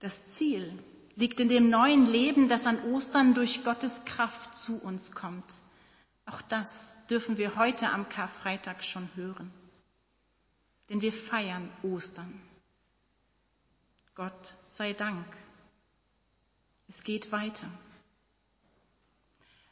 Das 0.00 0.28
Ziel 0.28 0.78
liegt 1.16 1.40
in 1.40 1.48
dem 1.48 1.68
neuen 1.68 2.06
Leben, 2.06 2.48
das 2.48 2.66
an 2.66 2.92
Ostern 2.92 3.34
durch 3.34 3.64
Gottes 3.64 4.04
Kraft 4.04 4.56
zu 4.56 4.80
uns 4.80 5.12
kommt. 5.12 5.46
Auch 6.26 6.42
das 6.42 7.06
dürfen 7.06 7.36
wir 7.38 7.56
heute 7.56 7.90
am 7.90 8.08
Karfreitag 8.08 8.84
schon 8.84 9.08
hören. 9.16 9.52
Denn 10.88 11.00
wir 11.00 11.12
feiern 11.12 11.68
Ostern. 11.82 12.40
Gott 14.14 14.56
sei 14.68 14.92
Dank. 14.92 15.26
Es 16.88 17.02
geht 17.02 17.32
weiter. 17.32 17.68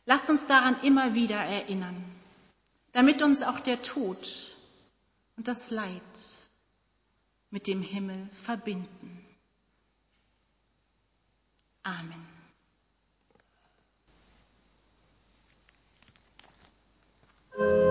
Lasst 0.05 0.31
uns 0.31 0.47
daran 0.47 0.81
immer 0.83 1.15
wieder 1.15 1.39
erinnern, 1.39 2.05
damit 2.93 3.23
uns 3.23 3.43
auch 3.43 3.61
der 3.61 3.83
Tod 3.83 4.57
und 5.37 5.49
das 5.49 5.71
Leid 5.71 6.03
mit 7.51 7.67
dem 7.67 7.83
Himmel 7.83 8.29
verbinden. 8.45 9.26
Amen. 11.87 12.27
In 17.59 17.86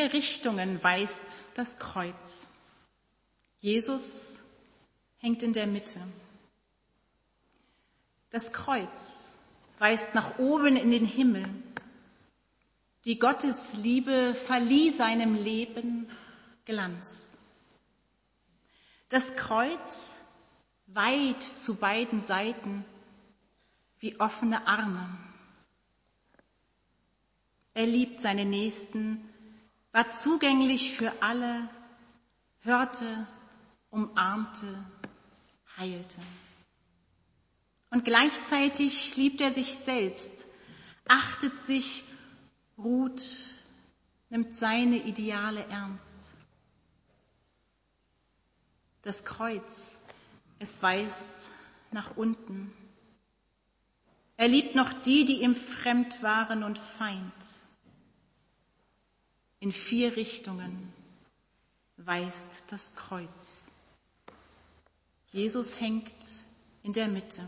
vier 0.00 0.12
Richtungen 0.14 0.82
weist 0.82 1.38
das 1.54 1.78
Kreuz. 1.78 2.48
Jesus 3.58 4.42
hängt 5.18 5.42
in 5.42 5.52
der 5.52 5.66
Mitte. 5.66 6.00
Das 8.30 8.50
Kreuz 8.50 9.36
weist 9.78 10.14
nach 10.14 10.38
oben 10.38 10.76
in 10.76 10.90
den 10.90 11.04
Himmel. 11.04 11.44
Die 13.04 13.18
Gottesliebe 13.18 14.34
verlieh 14.34 14.90
seinem 14.90 15.34
Leben 15.34 16.08
Glanz. 16.64 17.36
Das 19.10 19.36
Kreuz 19.36 20.18
weit 20.86 21.42
zu 21.42 21.74
beiden 21.74 22.20
Seiten 22.20 22.86
wie 23.98 24.18
offene 24.18 24.66
Arme. 24.66 25.10
Er 27.74 27.84
liebt 27.84 28.22
seine 28.22 28.46
Nächsten, 28.46 29.29
war 29.92 30.10
zugänglich 30.12 30.96
für 30.96 31.22
alle, 31.22 31.68
hörte, 32.60 33.26
umarmte, 33.90 34.84
heilte. 35.76 36.20
Und 37.90 38.04
gleichzeitig 38.04 39.16
liebt 39.16 39.40
er 39.40 39.52
sich 39.52 39.74
selbst, 39.76 40.46
achtet 41.08 41.60
sich, 41.60 42.04
ruht, 42.78 43.22
nimmt 44.28 44.54
seine 44.54 45.04
Ideale 45.04 45.64
ernst. 45.66 46.14
Das 49.02 49.24
Kreuz, 49.24 50.02
es 50.60 50.82
weist 50.82 51.50
nach 51.90 52.16
unten. 52.16 52.72
Er 54.36 54.46
liebt 54.46 54.74
noch 54.74 54.92
die, 54.92 55.24
die 55.24 55.42
ihm 55.42 55.56
fremd 55.56 56.22
waren 56.22 56.62
und 56.62 56.78
Feind. 56.78 57.59
In 59.60 59.72
vier 59.72 60.16
Richtungen 60.16 60.92
weist 61.98 62.72
das 62.72 62.96
Kreuz. 62.96 63.66
Jesus 65.32 65.80
hängt 65.80 66.14
in 66.82 66.94
der 66.94 67.08
Mitte. 67.08 67.44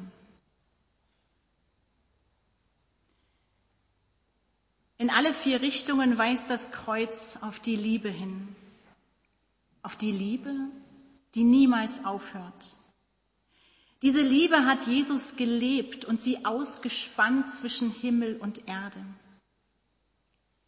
In 4.99 5.11
alle 5.11 5.33
vier 5.33 5.63
Richtungen 5.63 6.17
weist 6.19 6.49
das 6.51 6.71
Kreuz 6.71 7.39
auf 7.41 7.59
die 7.59 7.77
Liebe 7.77 8.11
hin. 8.11 8.55
Auf 9.83 9.97
die 9.97 10.13
Liebe, 10.13 10.55
die 11.35 11.45
niemals 11.45 12.05
aufhört. 12.05 12.77
Diese 14.03 14.21
Liebe 14.21 14.67
hat 14.67 14.87
Jesus 14.87 15.37
gelebt 15.37 16.05
und 16.05 16.21
sie 16.21 16.45
ausgespannt 16.45 17.51
zwischen 17.51 17.91
Himmel 17.91 18.37
und 18.37 18.69
Erde. 18.69 19.03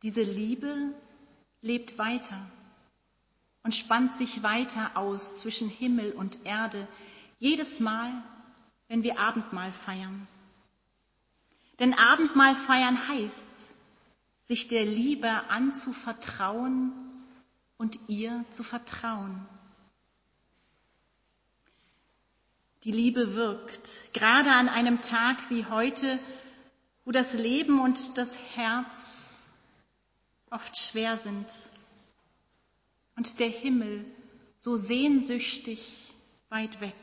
Diese 0.03 0.23
Liebe 0.23 0.95
lebt 1.65 1.97
weiter 1.97 2.39
und 3.63 3.75
spannt 3.75 4.15
sich 4.15 4.43
weiter 4.43 4.97
aus 4.97 5.37
zwischen 5.39 5.71
Himmel 5.71 6.13
und 6.13 6.45
Erde, 6.45 6.87
jedes 7.39 7.81
Mal, 7.81 8.13
wenn 8.89 9.03
wir 9.03 9.19
Abendmahl 9.19 9.73
feiern. 9.73 10.29
Denn 11.79 11.95
Abendmahl 11.95 12.55
feiern 12.55 13.09
heißt, 13.09 13.71
sich 14.45 14.69
der 14.69 14.85
Liebe 14.85 15.31
anzuvertrauen 15.49 16.93
und 17.79 17.99
ihr 18.09 18.45
zu 18.51 18.63
vertrauen. 18.63 19.47
Die 22.85 22.93
Liebe 22.93 23.35
wirkt, 23.35 24.13
gerade 24.13 24.53
an 24.53 24.69
einem 24.69 25.01
Tag 25.01 25.49
wie 25.49 25.65
heute, 25.65 26.19
wo 27.07 27.13
das 27.13 27.33
Leben 27.33 27.81
und 27.81 28.19
das 28.19 28.39
Herz 28.55 29.24
oft 30.51 30.77
schwer 30.77 31.19
sind 31.19 31.47
und 33.17 33.41
der 33.41 33.49
Himmel 33.49 34.05
so 34.59 34.77
sehnsüchtig 34.77 36.15
weit 36.49 36.81
weg. 36.81 36.95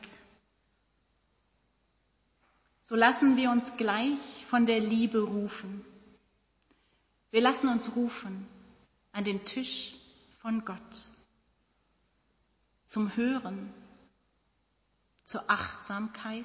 So 2.81 2.95
lassen 2.95 3.37
wir 3.37 3.51
uns 3.51 3.77
gleich 3.77 4.45
von 4.49 4.65
der 4.65 4.79
Liebe 4.79 5.19
rufen. 5.19 5.85
Wir 7.29 7.41
lassen 7.41 7.69
uns 7.69 7.95
rufen 7.95 8.47
an 9.13 9.23
den 9.23 9.45
Tisch 9.45 9.95
von 10.41 10.65
Gott 10.65 11.09
zum 12.85 13.15
Hören, 13.15 13.73
zur 15.23 15.49
Achtsamkeit 15.49 16.43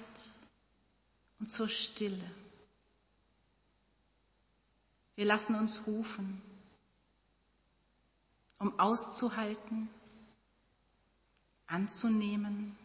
und 1.40 1.50
zur 1.50 1.68
Stille. 1.68 2.30
Wir 5.16 5.24
lassen 5.24 5.56
uns 5.56 5.88
rufen 5.88 6.40
um 8.58 8.78
auszuhalten, 8.78 9.88
anzunehmen 11.66 12.76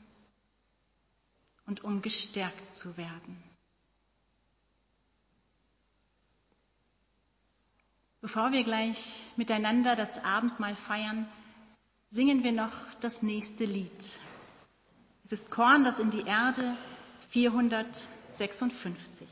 und 1.65 1.83
um 1.83 2.01
gestärkt 2.01 2.73
zu 2.73 2.97
werden. 2.97 3.41
Bevor 8.21 8.51
wir 8.51 8.63
gleich 8.63 9.27
miteinander 9.35 9.95
das 9.95 10.23
Abendmahl 10.23 10.75
feiern, 10.75 11.27
singen 12.11 12.43
wir 12.43 12.51
noch 12.51 12.71
das 12.99 13.23
nächste 13.23 13.65
Lied. 13.65 14.19
Es 15.23 15.31
ist 15.31 15.49
Korn, 15.49 15.83
das 15.83 15.99
in 15.99 16.11
die 16.11 16.27
Erde 16.27 16.77
456. 17.29 19.27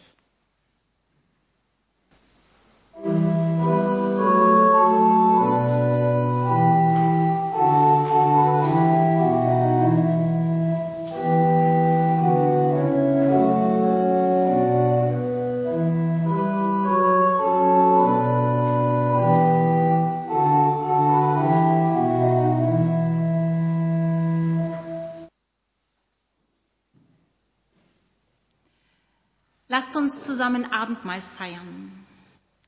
Lasst 29.72 29.96
uns 29.96 30.24
zusammen 30.24 30.72
Abendmahl 30.72 31.22
feiern. 31.22 31.92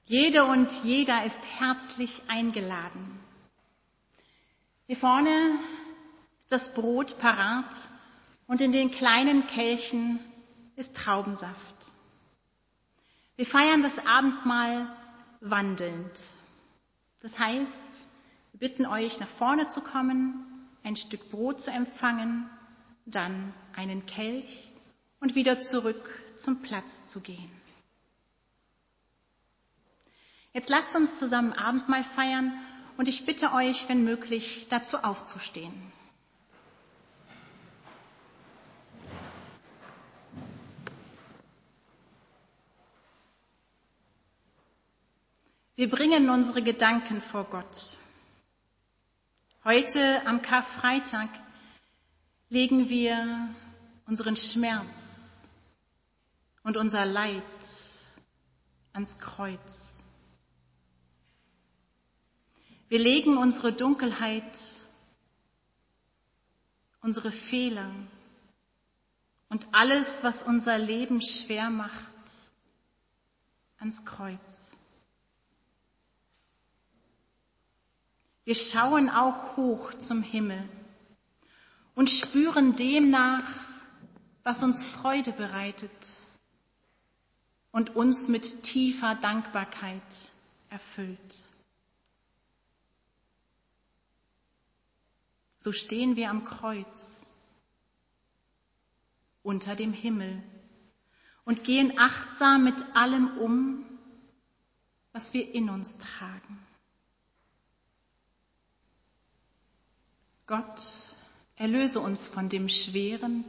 Jede 0.05 0.45
und 0.45 0.83
jeder 0.83 1.25
ist 1.25 1.41
herzlich 1.59 2.21
eingeladen. 2.27 3.19
Hier 4.85 4.97
vorne 4.97 5.31
ist 6.41 6.51
das 6.51 6.75
Brot 6.75 7.17
parat 7.17 7.89
und 8.45 8.61
in 8.61 8.71
den 8.71 8.91
kleinen 8.91 9.47
Kelchen 9.47 10.19
ist 10.75 10.95
Traubensaft. 10.95 11.91
Wir 13.35 13.47
feiern 13.47 13.81
das 13.81 14.05
Abendmahl 14.05 14.85
wandelnd. 15.39 16.19
Das 17.21 17.39
heißt, 17.39 18.09
wir 18.51 18.59
bitten 18.59 18.85
euch, 18.85 19.19
nach 19.19 19.27
vorne 19.27 19.67
zu 19.69 19.81
kommen, 19.81 20.45
ein 20.83 20.95
Stück 20.95 21.31
Brot 21.31 21.61
zu 21.61 21.71
empfangen, 21.71 22.47
dann 23.07 23.55
einen 23.75 24.05
Kelch 24.05 24.71
und 25.19 25.33
wieder 25.33 25.57
zurück 25.57 26.21
zum 26.41 26.61
Platz 26.61 27.07
zu 27.07 27.19
gehen. 27.21 27.51
Jetzt 30.53 30.69
lasst 30.69 30.95
uns 30.95 31.17
zusammen 31.17 31.53
Abendmahl 31.53 32.03
feiern 32.03 32.53
und 32.97 33.07
ich 33.07 33.25
bitte 33.25 33.53
euch, 33.53 33.87
wenn 33.87 34.03
möglich, 34.03 34.67
dazu 34.69 34.97
aufzustehen. 34.97 35.73
Wir 45.81 45.89
bringen 45.89 46.29
unsere 46.29 46.61
Gedanken 46.61 47.21
vor 47.21 47.45
Gott. 47.45 47.97
Heute 49.63 50.21
am 50.27 50.41
Karfreitag 50.41 51.29
legen 52.49 52.89
wir 52.89 53.49
unseren 54.05 54.35
Schmerz, 54.35 55.20
und 56.63 56.77
unser 56.77 57.05
Leid 57.05 57.43
ans 58.93 59.19
Kreuz. 59.19 59.99
Wir 62.89 62.99
legen 62.99 63.37
unsere 63.37 63.71
Dunkelheit, 63.71 64.59
unsere 67.01 67.31
Fehler 67.31 67.89
und 69.49 69.67
alles, 69.71 70.23
was 70.23 70.43
unser 70.43 70.77
Leben 70.77 71.21
schwer 71.21 71.69
macht, 71.69 72.15
ans 73.79 74.05
Kreuz. 74.05 74.75
Wir 78.43 78.55
schauen 78.55 79.09
auch 79.09 79.55
hoch 79.55 79.93
zum 79.93 80.21
Himmel 80.21 80.67
und 81.95 82.09
spüren 82.09 82.75
demnach, 82.75 83.47
was 84.43 84.63
uns 84.63 84.83
Freude 84.83 85.31
bereitet 85.31 85.91
und 87.71 87.95
uns 87.95 88.27
mit 88.27 88.63
tiefer 88.63 89.15
Dankbarkeit 89.15 90.01
erfüllt. 90.69 91.49
So 95.59 95.71
stehen 95.71 96.15
wir 96.15 96.29
am 96.29 96.43
Kreuz 96.43 97.31
unter 99.43 99.75
dem 99.75 99.93
Himmel 99.93 100.41
und 101.45 101.63
gehen 101.63 101.97
achtsam 101.97 102.63
mit 102.63 102.75
allem 102.95 103.37
um, 103.37 103.85
was 105.13 105.33
wir 105.33 105.53
in 105.53 105.69
uns 105.69 105.97
tragen. 105.97 106.59
Gott 110.47 111.11
Erlöse 111.61 111.99
uns 111.99 112.27
von 112.27 112.49
dem 112.49 112.69
Schweren 112.69 113.45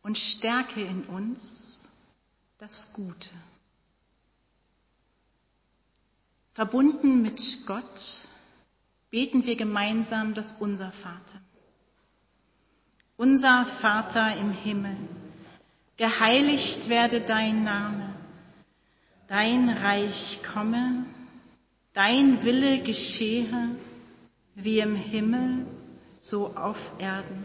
und 0.00 0.16
stärke 0.16 0.80
in 0.80 1.04
uns 1.04 1.69
das 2.60 2.92
Gute. 2.92 3.30
Verbunden 6.52 7.22
mit 7.22 7.66
Gott 7.66 8.28
beten 9.08 9.46
wir 9.46 9.56
gemeinsam 9.56 10.34
das 10.34 10.52
Unser 10.52 10.92
Vater. 10.92 11.40
Unser 13.16 13.64
Vater 13.64 14.36
im 14.36 14.50
Himmel, 14.50 14.96
geheiligt 15.96 16.90
werde 16.90 17.22
dein 17.22 17.64
Name, 17.64 18.14
dein 19.26 19.70
Reich 19.70 20.40
komme, 20.52 21.06
dein 21.94 22.44
Wille 22.44 22.82
geschehe, 22.82 23.74
wie 24.54 24.80
im 24.80 24.96
Himmel, 24.96 25.66
so 26.18 26.54
auf 26.56 26.92
Erden. 26.98 27.42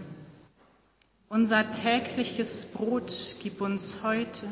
Unser 1.29 1.71
tägliches 1.71 2.65
Brot 2.65 3.37
gib 3.41 3.61
uns 3.61 4.03
heute 4.03 4.51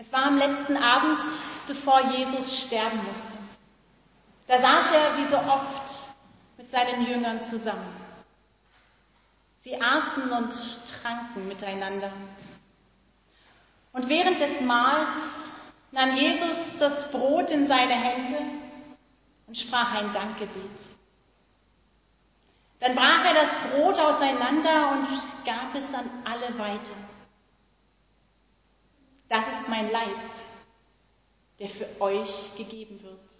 Es 0.00 0.14
war 0.14 0.24
am 0.24 0.38
letzten 0.38 0.78
Abend, 0.78 1.20
bevor 1.68 2.00
Jesus 2.12 2.58
sterben 2.58 2.98
musste. 3.06 3.36
Da 4.46 4.58
saß 4.58 4.94
er 4.94 5.18
wie 5.18 5.26
so 5.26 5.36
oft 5.36 5.92
mit 6.56 6.70
seinen 6.70 7.04
Jüngern 7.06 7.42
zusammen. 7.42 7.94
Sie 9.58 9.78
aßen 9.78 10.32
und 10.32 10.54
tranken 11.02 11.46
miteinander. 11.48 12.10
Und 13.92 14.08
während 14.08 14.40
des 14.40 14.62
Mahls 14.62 15.16
nahm 15.90 16.16
Jesus 16.16 16.78
das 16.78 17.10
Brot 17.12 17.50
in 17.50 17.66
seine 17.66 17.92
Hände 17.92 18.38
und 19.48 19.58
sprach 19.58 19.92
ein 19.96 20.14
Dankgebet. 20.14 20.80
Dann 22.78 22.94
brach 22.94 23.22
er 23.26 23.34
das 23.34 23.54
Brot 23.68 24.00
auseinander 24.00 24.92
und 24.92 25.06
gab 25.44 25.74
es 25.74 25.92
an 25.92 26.08
alle 26.24 26.58
weiter. 26.58 26.94
Das 29.30 29.46
ist 29.46 29.68
mein 29.68 29.88
Leib, 29.92 30.18
der 31.60 31.68
für 31.68 32.00
euch 32.00 32.56
gegeben 32.56 33.00
wird. 33.00 33.30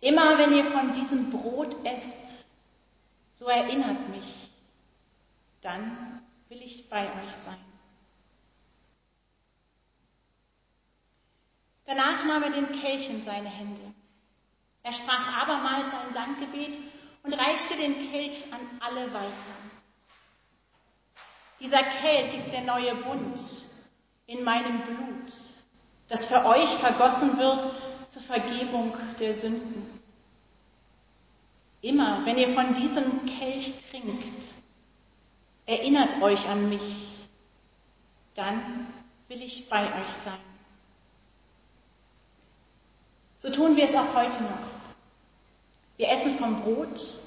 Immer 0.00 0.38
wenn 0.38 0.56
ihr 0.56 0.64
von 0.64 0.92
diesem 0.92 1.30
Brot 1.30 1.76
esst, 1.84 2.46
so 3.34 3.48
erinnert 3.48 4.08
mich, 4.08 4.50
dann 5.60 6.22
will 6.48 6.62
ich 6.62 6.88
bei 6.88 7.04
euch 7.22 7.32
sein. 7.32 7.62
Danach 11.84 12.24
nahm 12.24 12.44
er 12.44 12.50
den 12.50 12.80
Kelch 12.80 13.10
in 13.10 13.20
seine 13.20 13.50
Hände. 13.50 13.92
Er 14.82 14.94
sprach 14.94 15.34
abermals 15.36 15.92
ein 15.92 16.14
Dankgebet 16.14 16.78
und 17.22 17.34
reichte 17.34 17.76
den 17.76 18.10
Kelch 18.10 18.42
an 18.50 18.60
alle 18.80 19.12
weiter. 19.12 19.54
Dieser 21.60 21.82
Kelch 21.82 22.34
ist 22.36 22.52
der 22.52 22.62
neue 22.62 22.94
Bund, 22.94 23.38
in 24.26 24.42
meinem 24.42 24.82
Blut, 24.82 25.32
das 26.08 26.26
für 26.26 26.44
euch 26.46 26.68
vergossen 26.76 27.38
wird 27.38 27.70
zur 28.06 28.22
Vergebung 28.22 28.94
der 29.18 29.34
Sünden. 29.34 30.00
Immer, 31.82 32.24
wenn 32.24 32.38
ihr 32.38 32.48
von 32.48 32.74
diesem 32.74 33.26
Kelch 33.26 33.74
trinkt, 33.90 34.54
erinnert 35.66 36.20
euch 36.22 36.48
an 36.48 36.68
mich, 36.68 37.28
dann 38.34 38.86
will 39.28 39.42
ich 39.42 39.68
bei 39.68 39.82
euch 39.82 40.12
sein. 40.12 40.38
So 43.38 43.50
tun 43.50 43.76
wir 43.76 43.84
es 43.84 43.94
auch 43.94 44.14
heute 44.14 44.42
noch. 44.42 44.76
Wir 45.96 46.10
essen 46.10 46.36
vom 46.36 46.62
Brot 46.62 47.20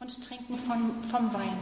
und 0.00 0.24
trinken 0.26 0.58
von, 0.58 1.04
vom 1.04 1.32
Wein. 1.32 1.58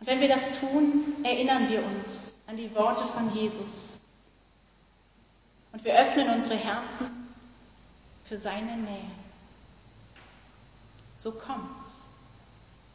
Und 0.00 0.06
wenn 0.06 0.20
wir 0.20 0.28
das 0.28 0.60
tun, 0.60 1.24
erinnern 1.24 1.68
wir 1.68 1.84
uns 1.84 2.33
an 2.46 2.56
die 2.56 2.74
Worte 2.74 3.04
von 3.04 3.34
Jesus. 3.34 4.02
Und 5.72 5.84
wir 5.84 5.98
öffnen 5.98 6.30
unsere 6.30 6.56
Herzen 6.56 7.10
für 8.26 8.38
seine 8.38 8.76
Nähe. 8.76 9.10
So 11.16 11.32
kommt 11.32 11.82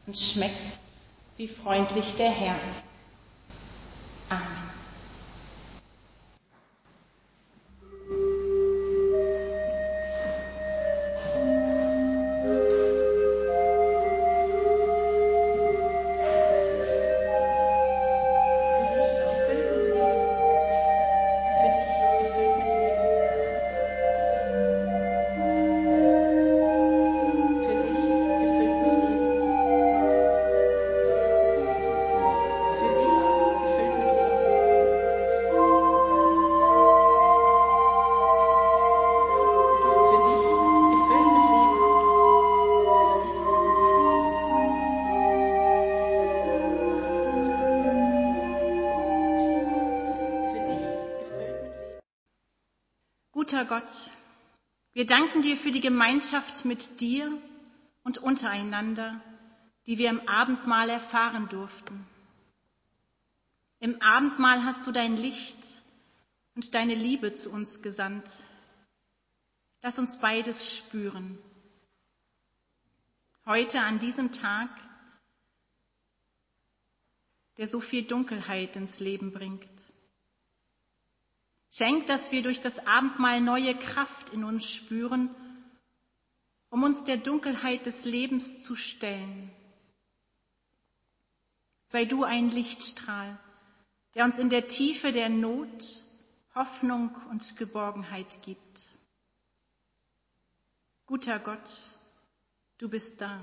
und 0.07 0.17
schmeckt, 0.17 0.55
wie 1.37 1.47
freundlich 1.47 2.15
der 2.15 2.31
Herr 2.31 2.55
ist. 2.69 2.85
Amen. 4.29 4.78
Gott, 53.69 54.09
wir 54.93 55.05
danken 55.05 55.43
dir 55.43 55.55
für 55.55 55.71
die 55.71 55.79
Gemeinschaft 55.79 56.65
mit 56.65 57.01
dir 57.01 57.31
und 58.03 58.17
untereinander, 58.17 59.21
die 59.85 59.99
wir 59.99 60.09
im 60.09 60.27
Abendmahl 60.27 60.89
erfahren 60.89 61.47
durften. 61.49 62.07
Im 63.79 64.01
Abendmahl 64.01 64.65
hast 64.65 64.87
du 64.87 64.91
dein 64.91 65.15
Licht 65.15 65.83
und 66.55 66.73
deine 66.73 66.95
Liebe 66.95 67.33
zu 67.33 67.51
uns 67.51 67.83
gesandt. 67.83 68.27
Lass 69.83 69.99
uns 69.99 70.19
beides 70.19 70.75
spüren. 70.75 71.37
Heute 73.45 73.81
an 73.81 73.99
diesem 73.99 74.31
Tag, 74.31 74.69
der 77.57 77.67
so 77.67 77.81
viel 77.81 78.01
Dunkelheit 78.01 78.75
ins 78.75 78.99
Leben 78.99 79.31
bringt. 79.31 79.69
Schenk, 81.71 82.07
dass 82.07 82.31
wir 82.31 82.41
durch 82.41 82.61
das 82.61 82.85
Abendmahl 82.87 83.41
neue 83.41 83.75
Kraft 83.75 84.31
in 84.31 84.43
uns 84.43 84.65
spüren, 84.65 85.33
um 86.69 86.83
uns 86.83 87.03
der 87.03 87.17
Dunkelheit 87.17 87.85
des 87.85 88.05
Lebens 88.05 88.63
zu 88.63 88.75
stellen. 88.75 89.51
Sei 91.85 92.05
du 92.05 92.23
ein 92.23 92.49
Lichtstrahl, 92.49 93.39
der 94.15 94.25
uns 94.25 94.39
in 94.39 94.49
der 94.49 94.67
Tiefe 94.67 95.11
der 95.11 95.29
Not 95.29 96.05
Hoffnung 96.55 97.15
und 97.29 97.55
Geborgenheit 97.57 98.41
gibt. 98.41 98.91
Guter 101.05 101.39
Gott, 101.39 101.77
du 102.79 102.89
bist 102.89 103.21
da. 103.21 103.39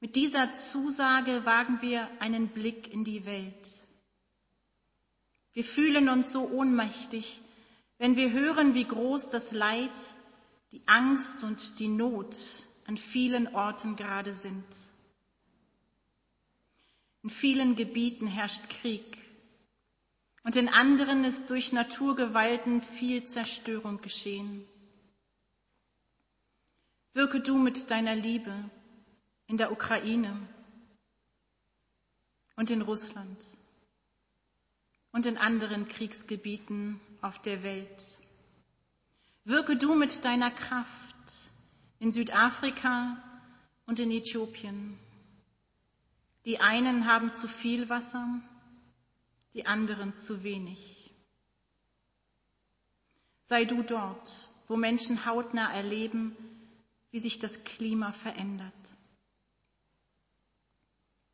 Mit 0.00 0.16
dieser 0.16 0.52
Zusage 0.54 1.46
wagen 1.46 1.80
wir 1.80 2.08
einen 2.20 2.48
Blick 2.48 2.92
in 2.92 3.04
die 3.04 3.24
Welt. 3.24 3.83
Wir 5.54 5.64
fühlen 5.64 6.08
uns 6.08 6.32
so 6.32 6.48
ohnmächtig, 6.48 7.40
wenn 7.98 8.16
wir 8.16 8.32
hören, 8.32 8.74
wie 8.74 8.84
groß 8.84 9.30
das 9.30 9.52
Leid, 9.52 9.92
die 10.72 10.82
Angst 10.86 11.44
und 11.44 11.78
die 11.78 11.88
Not 11.88 12.36
an 12.86 12.98
vielen 12.98 13.54
Orten 13.54 13.94
gerade 13.94 14.34
sind. 14.34 14.64
In 17.22 17.30
vielen 17.30 17.76
Gebieten 17.76 18.26
herrscht 18.26 18.68
Krieg 18.68 19.18
und 20.42 20.56
in 20.56 20.68
anderen 20.68 21.24
ist 21.24 21.48
durch 21.50 21.72
Naturgewalten 21.72 22.82
viel 22.82 23.24
Zerstörung 23.24 24.02
geschehen. 24.02 24.66
Wirke 27.12 27.40
du 27.40 27.56
mit 27.56 27.90
deiner 27.90 28.16
Liebe 28.16 28.52
in 29.46 29.56
der 29.56 29.70
Ukraine 29.70 30.36
und 32.56 32.70
in 32.70 32.82
Russland 32.82 33.38
und 35.14 35.26
in 35.26 35.38
anderen 35.38 35.86
Kriegsgebieten 35.86 37.00
auf 37.22 37.38
der 37.38 37.62
Welt. 37.62 38.18
Wirke 39.44 39.76
du 39.76 39.94
mit 39.94 40.24
deiner 40.24 40.50
Kraft 40.50 41.14
in 42.00 42.10
Südafrika 42.10 43.16
und 43.86 44.00
in 44.00 44.10
Äthiopien. 44.10 44.98
Die 46.44 46.58
einen 46.58 47.06
haben 47.06 47.32
zu 47.32 47.46
viel 47.46 47.88
Wasser, 47.88 48.26
die 49.54 49.66
anderen 49.66 50.16
zu 50.16 50.42
wenig. 50.42 51.14
Sei 53.44 53.64
du 53.66 53.84
dort, 53.84 54.48
wo 54.66 54.76
Menschen 54.76 55.26
hautnah 55.26 55.72
erleben, 55.72 56.34
wie 57.12 57.20
sich 57.20 57.38
das 57.38 57.62
Klima 57.62 58.10
verändert. 58.10 58.74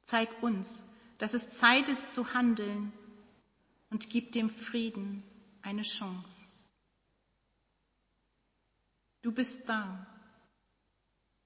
Zeig 0.03 0.43
uns, 0.43 0.87
dass 1.17 1.33
es 1.33 1.51
Zeit 1.53 1.89
ist 1.89 2.13
zu 2.13 2.35
handeln 2.35 2.93
und 3.91 4.09
gib 4.09 4.33
dem 4.33 4.49
Frieden 4.49 5.23
eine 5.63 5.83
Chance. 5.83 6.65
Du 9.23 9.33
bist 9.33 9.69
da. 9.69 10.07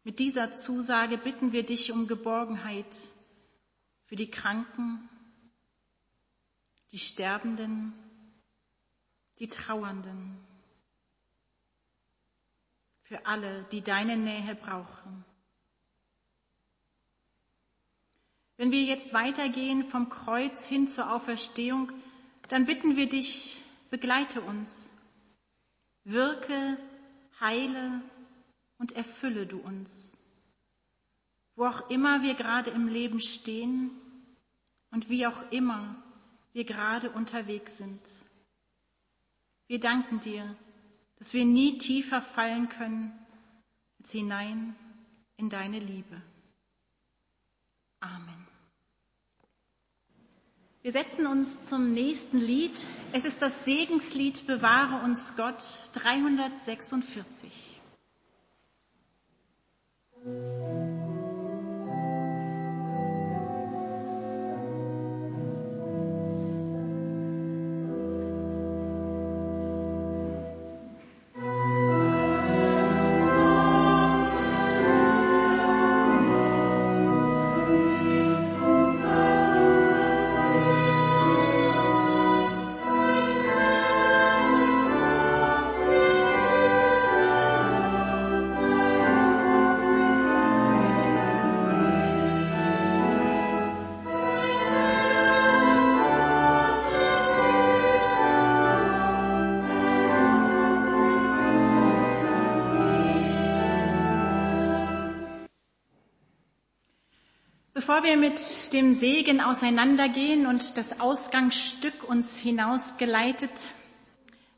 Mit 0.05 0.18
dieser 0.18 0.53
Zusage 0.53 1.18
bitten 1.18 1.53
wir 1.53 1.64
dich 1.64 1.90
um 1.90 2.07
Geborgenheit 2.07 2.95
für 4.05 4.16
die 4.16 4.30
Kranken, 4.30 5.09
die 6.92 6.99
Sterbenden, 6.99 7.95
die 9.38 9.49
Trauernden, 9.49 10.36
für 13.03 13.26
alle, 13.26 13.64
die 13.72 13.82
deine 13.82 14.16
Nähe 14.16 14.55
brauchen. 14.55 15.24
Wenn 18.57 18.70
wir 18.70 18.82
jetzt 18.82 19.12
weitergehen 19.12 19.84
vom 19.84 20.11
Kreuz 20.11 20.64
hin 20.66 20.86
zur 20.86 21.12
Auferstehung, 21.12 21.90
dann 22.49 22.66
bitten 22.66 22.97
wir 22.97 23.09
dich, 23.09 23.62
begleite 23.90 24.40
uns, 24.40 24.97
wirke, 26.05 26.78
heile 27.40 28.03
und 28.78 28.92
erfülle 28.92 29.47
du 29.47 29.59
uns. 29.59 30.16
Wo 31.57 31.66
auch 31.66 31.88
immer 31.90 32.22
wir 32.22 32.34
gerade 32.34 32.70
im 32.70 32.88
Leben 32.88 33.20
stehen 33.20 33.90
und 34.90 35.09
wie 35.09 35.26
auch 35.26 35.51
immer 35.51 35.97
wir 36.53 36.64
gerade 36.64 37.11
unterwegs 37.11 37.76
sind. 37.76 38.01
Wir 39.66 39.80
danken 39.80 40.20
dir, 40.20 40.57
dass 41.16 41.32
wir 41.32 41.45
nie 41.45 41.78
tiefer 41.78 42.20
fallen 42.20 42.68
können 42.68 43.12
als 43.99 44.11
hinein 44.11 44.76
in 45.36 45.49
deine 45.49 45.78
Liebe. 45.78 46.20
Amen. 48.01 48.53
Wir 50.85 50.93
setzen 50.93 51.26
uns 51.26 51.62
zum 51.62 51.93
nächsten 51.93 52.37
Lied. 52.37 52.87
Es 53.14 53.24
ist 53.24 53.41
das 53.41 53.64
Segenslied 53.64 54.47
Bewahre 54.47 55.03
uns 55.03 55.35
Gott 55.35 55.64
346. 55.95 57.80
Bevor 107.87 108.03
wir 108.03 108.16
mit 108.16 108.72
dem 108.72 108.95
Segen 108.95 109.43
auseinandergehen 109.43 110.47
und 110.47 110.78
das 110.78 111.01
Ausgangsstück 111.01 112.09
uns 112.09 112.39
hinausgeleitet, 112.39 113.68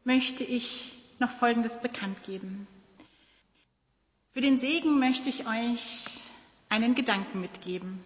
möchte 0.05 0.45
ich 0.45 0.97
noch 1.19 1.33
Folgendes 1.33 1.81
bekannt 1.81 2.23
geben. 2.23 2.69
Für 4.33 4.41
den 4.41 4.59
Segen 4.59 5.01
möchte 5.01 5.29
ich 5.29 5.45
euch 5.49 6.21
einen 6.69 6.95
Gedanken 6.95 7.41
mitgeben. 7.41 7.99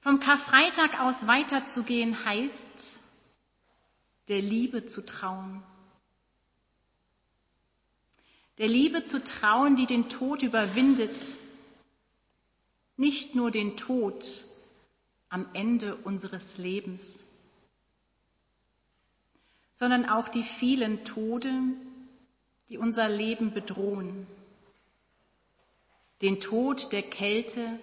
Vom 0.00 0.18
Karfreitag 0.18 0.98
aus 0.98 1.26
weiterzugehen 1.26 2.24
heißt, 2.24 3.00
der 4.28 4.40
Liebe 4.40 4.86
zu 4.86 5.04
trauen. 5.04 5.62
Der 8.56 8.68
Liebe 8.68 9.04
zu 9.04 9.22
trauen, 9.22 9.76
die 9.76 9.84
den 9.84 10.08
Tod 10.08 10.42
überwindet 10.42 11.36
nicht 13.00 13.34
nur 13.34 13.50
den 13.50 13.78
Tod 13.78 14.44
am 15.30 15.48
Ende 15.54 15.96
unseres 15.96 16.58
Lebens, 16.58 17.26
sondern 19.72 20.06
auch 20.06 20.28
die 20.28 20.42
vielen 20.44 21.02
Tode, 21.06 21.50
die 22.68 22.76
unser 22.76 23.08
Leben 23.08 23.54
bedrohen. 23.54 24.26
Den 26.20 26.40
Tod 26.40 26.92
der 26.92 27.02
Kälte 27.02 27.80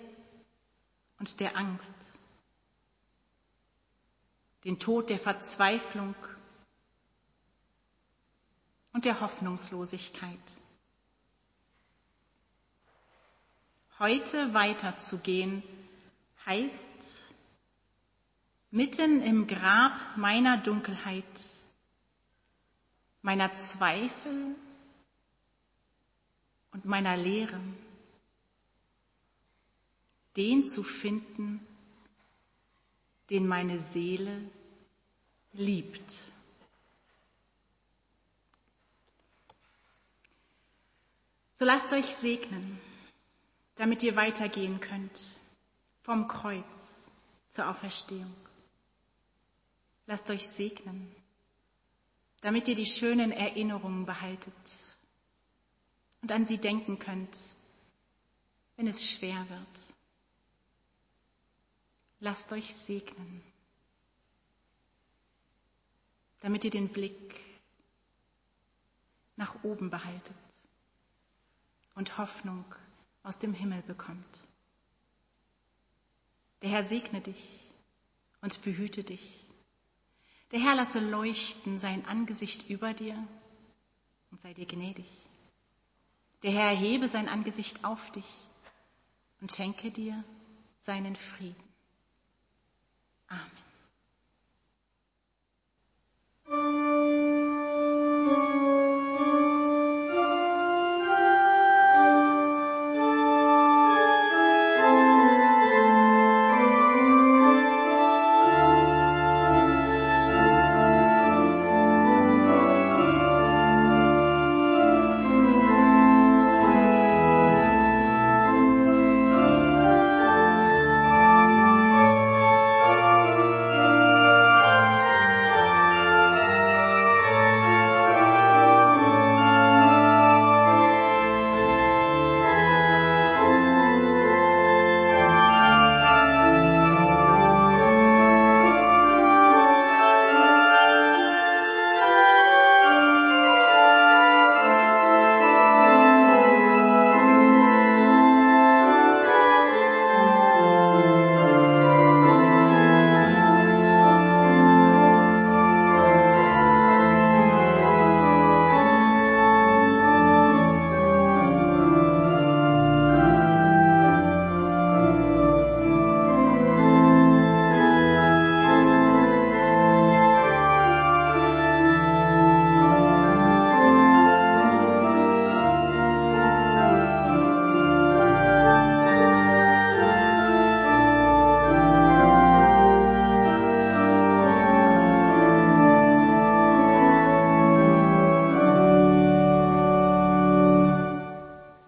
und 1.17 1.39
der 1.39 1.57
Angst. 1.57 1.95
Den 4.65 4.77
Tod 4.77 5.09
der 5.09 5.17
Verzweiflung 5.17 6.13
und 8.93 9.05
der 9.05 9.19
Hoffnungslosigkeit. 9.19 10.37
Heute 13.99 14.53
weiterzugehen 14.53 15.63
heißt, 16.45 17.33
mitten 18.69 19.23
im 19.23 19.47
Grab 19.47 20.15
meiner 20.17 20.57
Dunkelheit, 20.57 21.23
meiner 23.23 23.55
Zweifel 23.55 24.55
und 26.73 26.85
meiner 26.85 27.17
Lehre, 27.17 27.59
den 30.35 30.63
zu 30.63 30.83
finden, 30.83 31.65
den 33.31 33.47
meine 33.47 33.79
Seele 33.79 34.47
liebt. 35.53 36.31
So 41.55 41.65
lasst 41.65 41.91
euch 41.93 42.05
segnen 42.05 42.79
damit 43.77 44.03
ihr 44.03 44.15
weitergehen 44.15 44.79
könnt 44.79 45.19
vom 46.01 46.27
Kreuz 46.27 47.11
zur 47.49 47.69
Auferstehung. 47.69 48.35
Lasst 50.07 50.29
euch 50.29 50.47
segnen, 50.47 51.13
damit 52.41 52.67
ihr 52.67 52.75
die 52.75 52.85
schönen 52.85 53.31
Erinnerungen 53.31 54.05
behaltet 54.05 54.53
und 56.21 56.31
an 56.31 56.45
sie 56.45 56.57
denken 56.57 56.97
könnt, 56.97 57.37
wenn 58.75 58.87
es 58.87 59.07
schwer 59.07 59.47
wird. 59.49 59.95
Lasst 62.19 62.51
euch 62.53 62.73
segnen, 62.73 63.43
damit 66.39 66.65
ihr 66.65 66.71
den 66.71 66.89
Blick 66.89 67.39
nach 69.35 69.63
oben 69.63 69.91
behaltet 69.91 70.35
und 71.93 72.17
Hoffnung 72.17 72.65
aus 73.27 73.37
dem 73.37 73.53
Himmel 73.53 73.81
bekommt. 73.81 74.39
Der 76.61 76.69
Herr 76.69 76.83
segne 76.85 77.19
dich 77.19 77.59
und 78.41 78.61
behüte 78.63 79.03
dich. 79.03 79.45
Der 80.51 80.59
Herr 80.61 80.75
lasse 80.75 80.99
leuchten 80.99 81.77
sein 81.77 82.05
Angesicht 82.05 82.69
über 82.69 82.93
dir 82.93 83.15
und 84.31 84.39
sei 84.39 84.53
dir 84.53 84.65
gnädig. 84.65 85.05
Der 86.43 86.51
Herr 86.51 86.69
erhebe 86.69 87.09
sein 87.09 87.27
Angesicht 87.27 87.83
auf 87.83 88.11
dich 88.11 88.45
und 89.41 89.51
schenke 89.53 89.91
dir 89.91 90.23
seinen 90.77 91.15
Frieden. 91.17 91.63
Amen. 93.27 93.66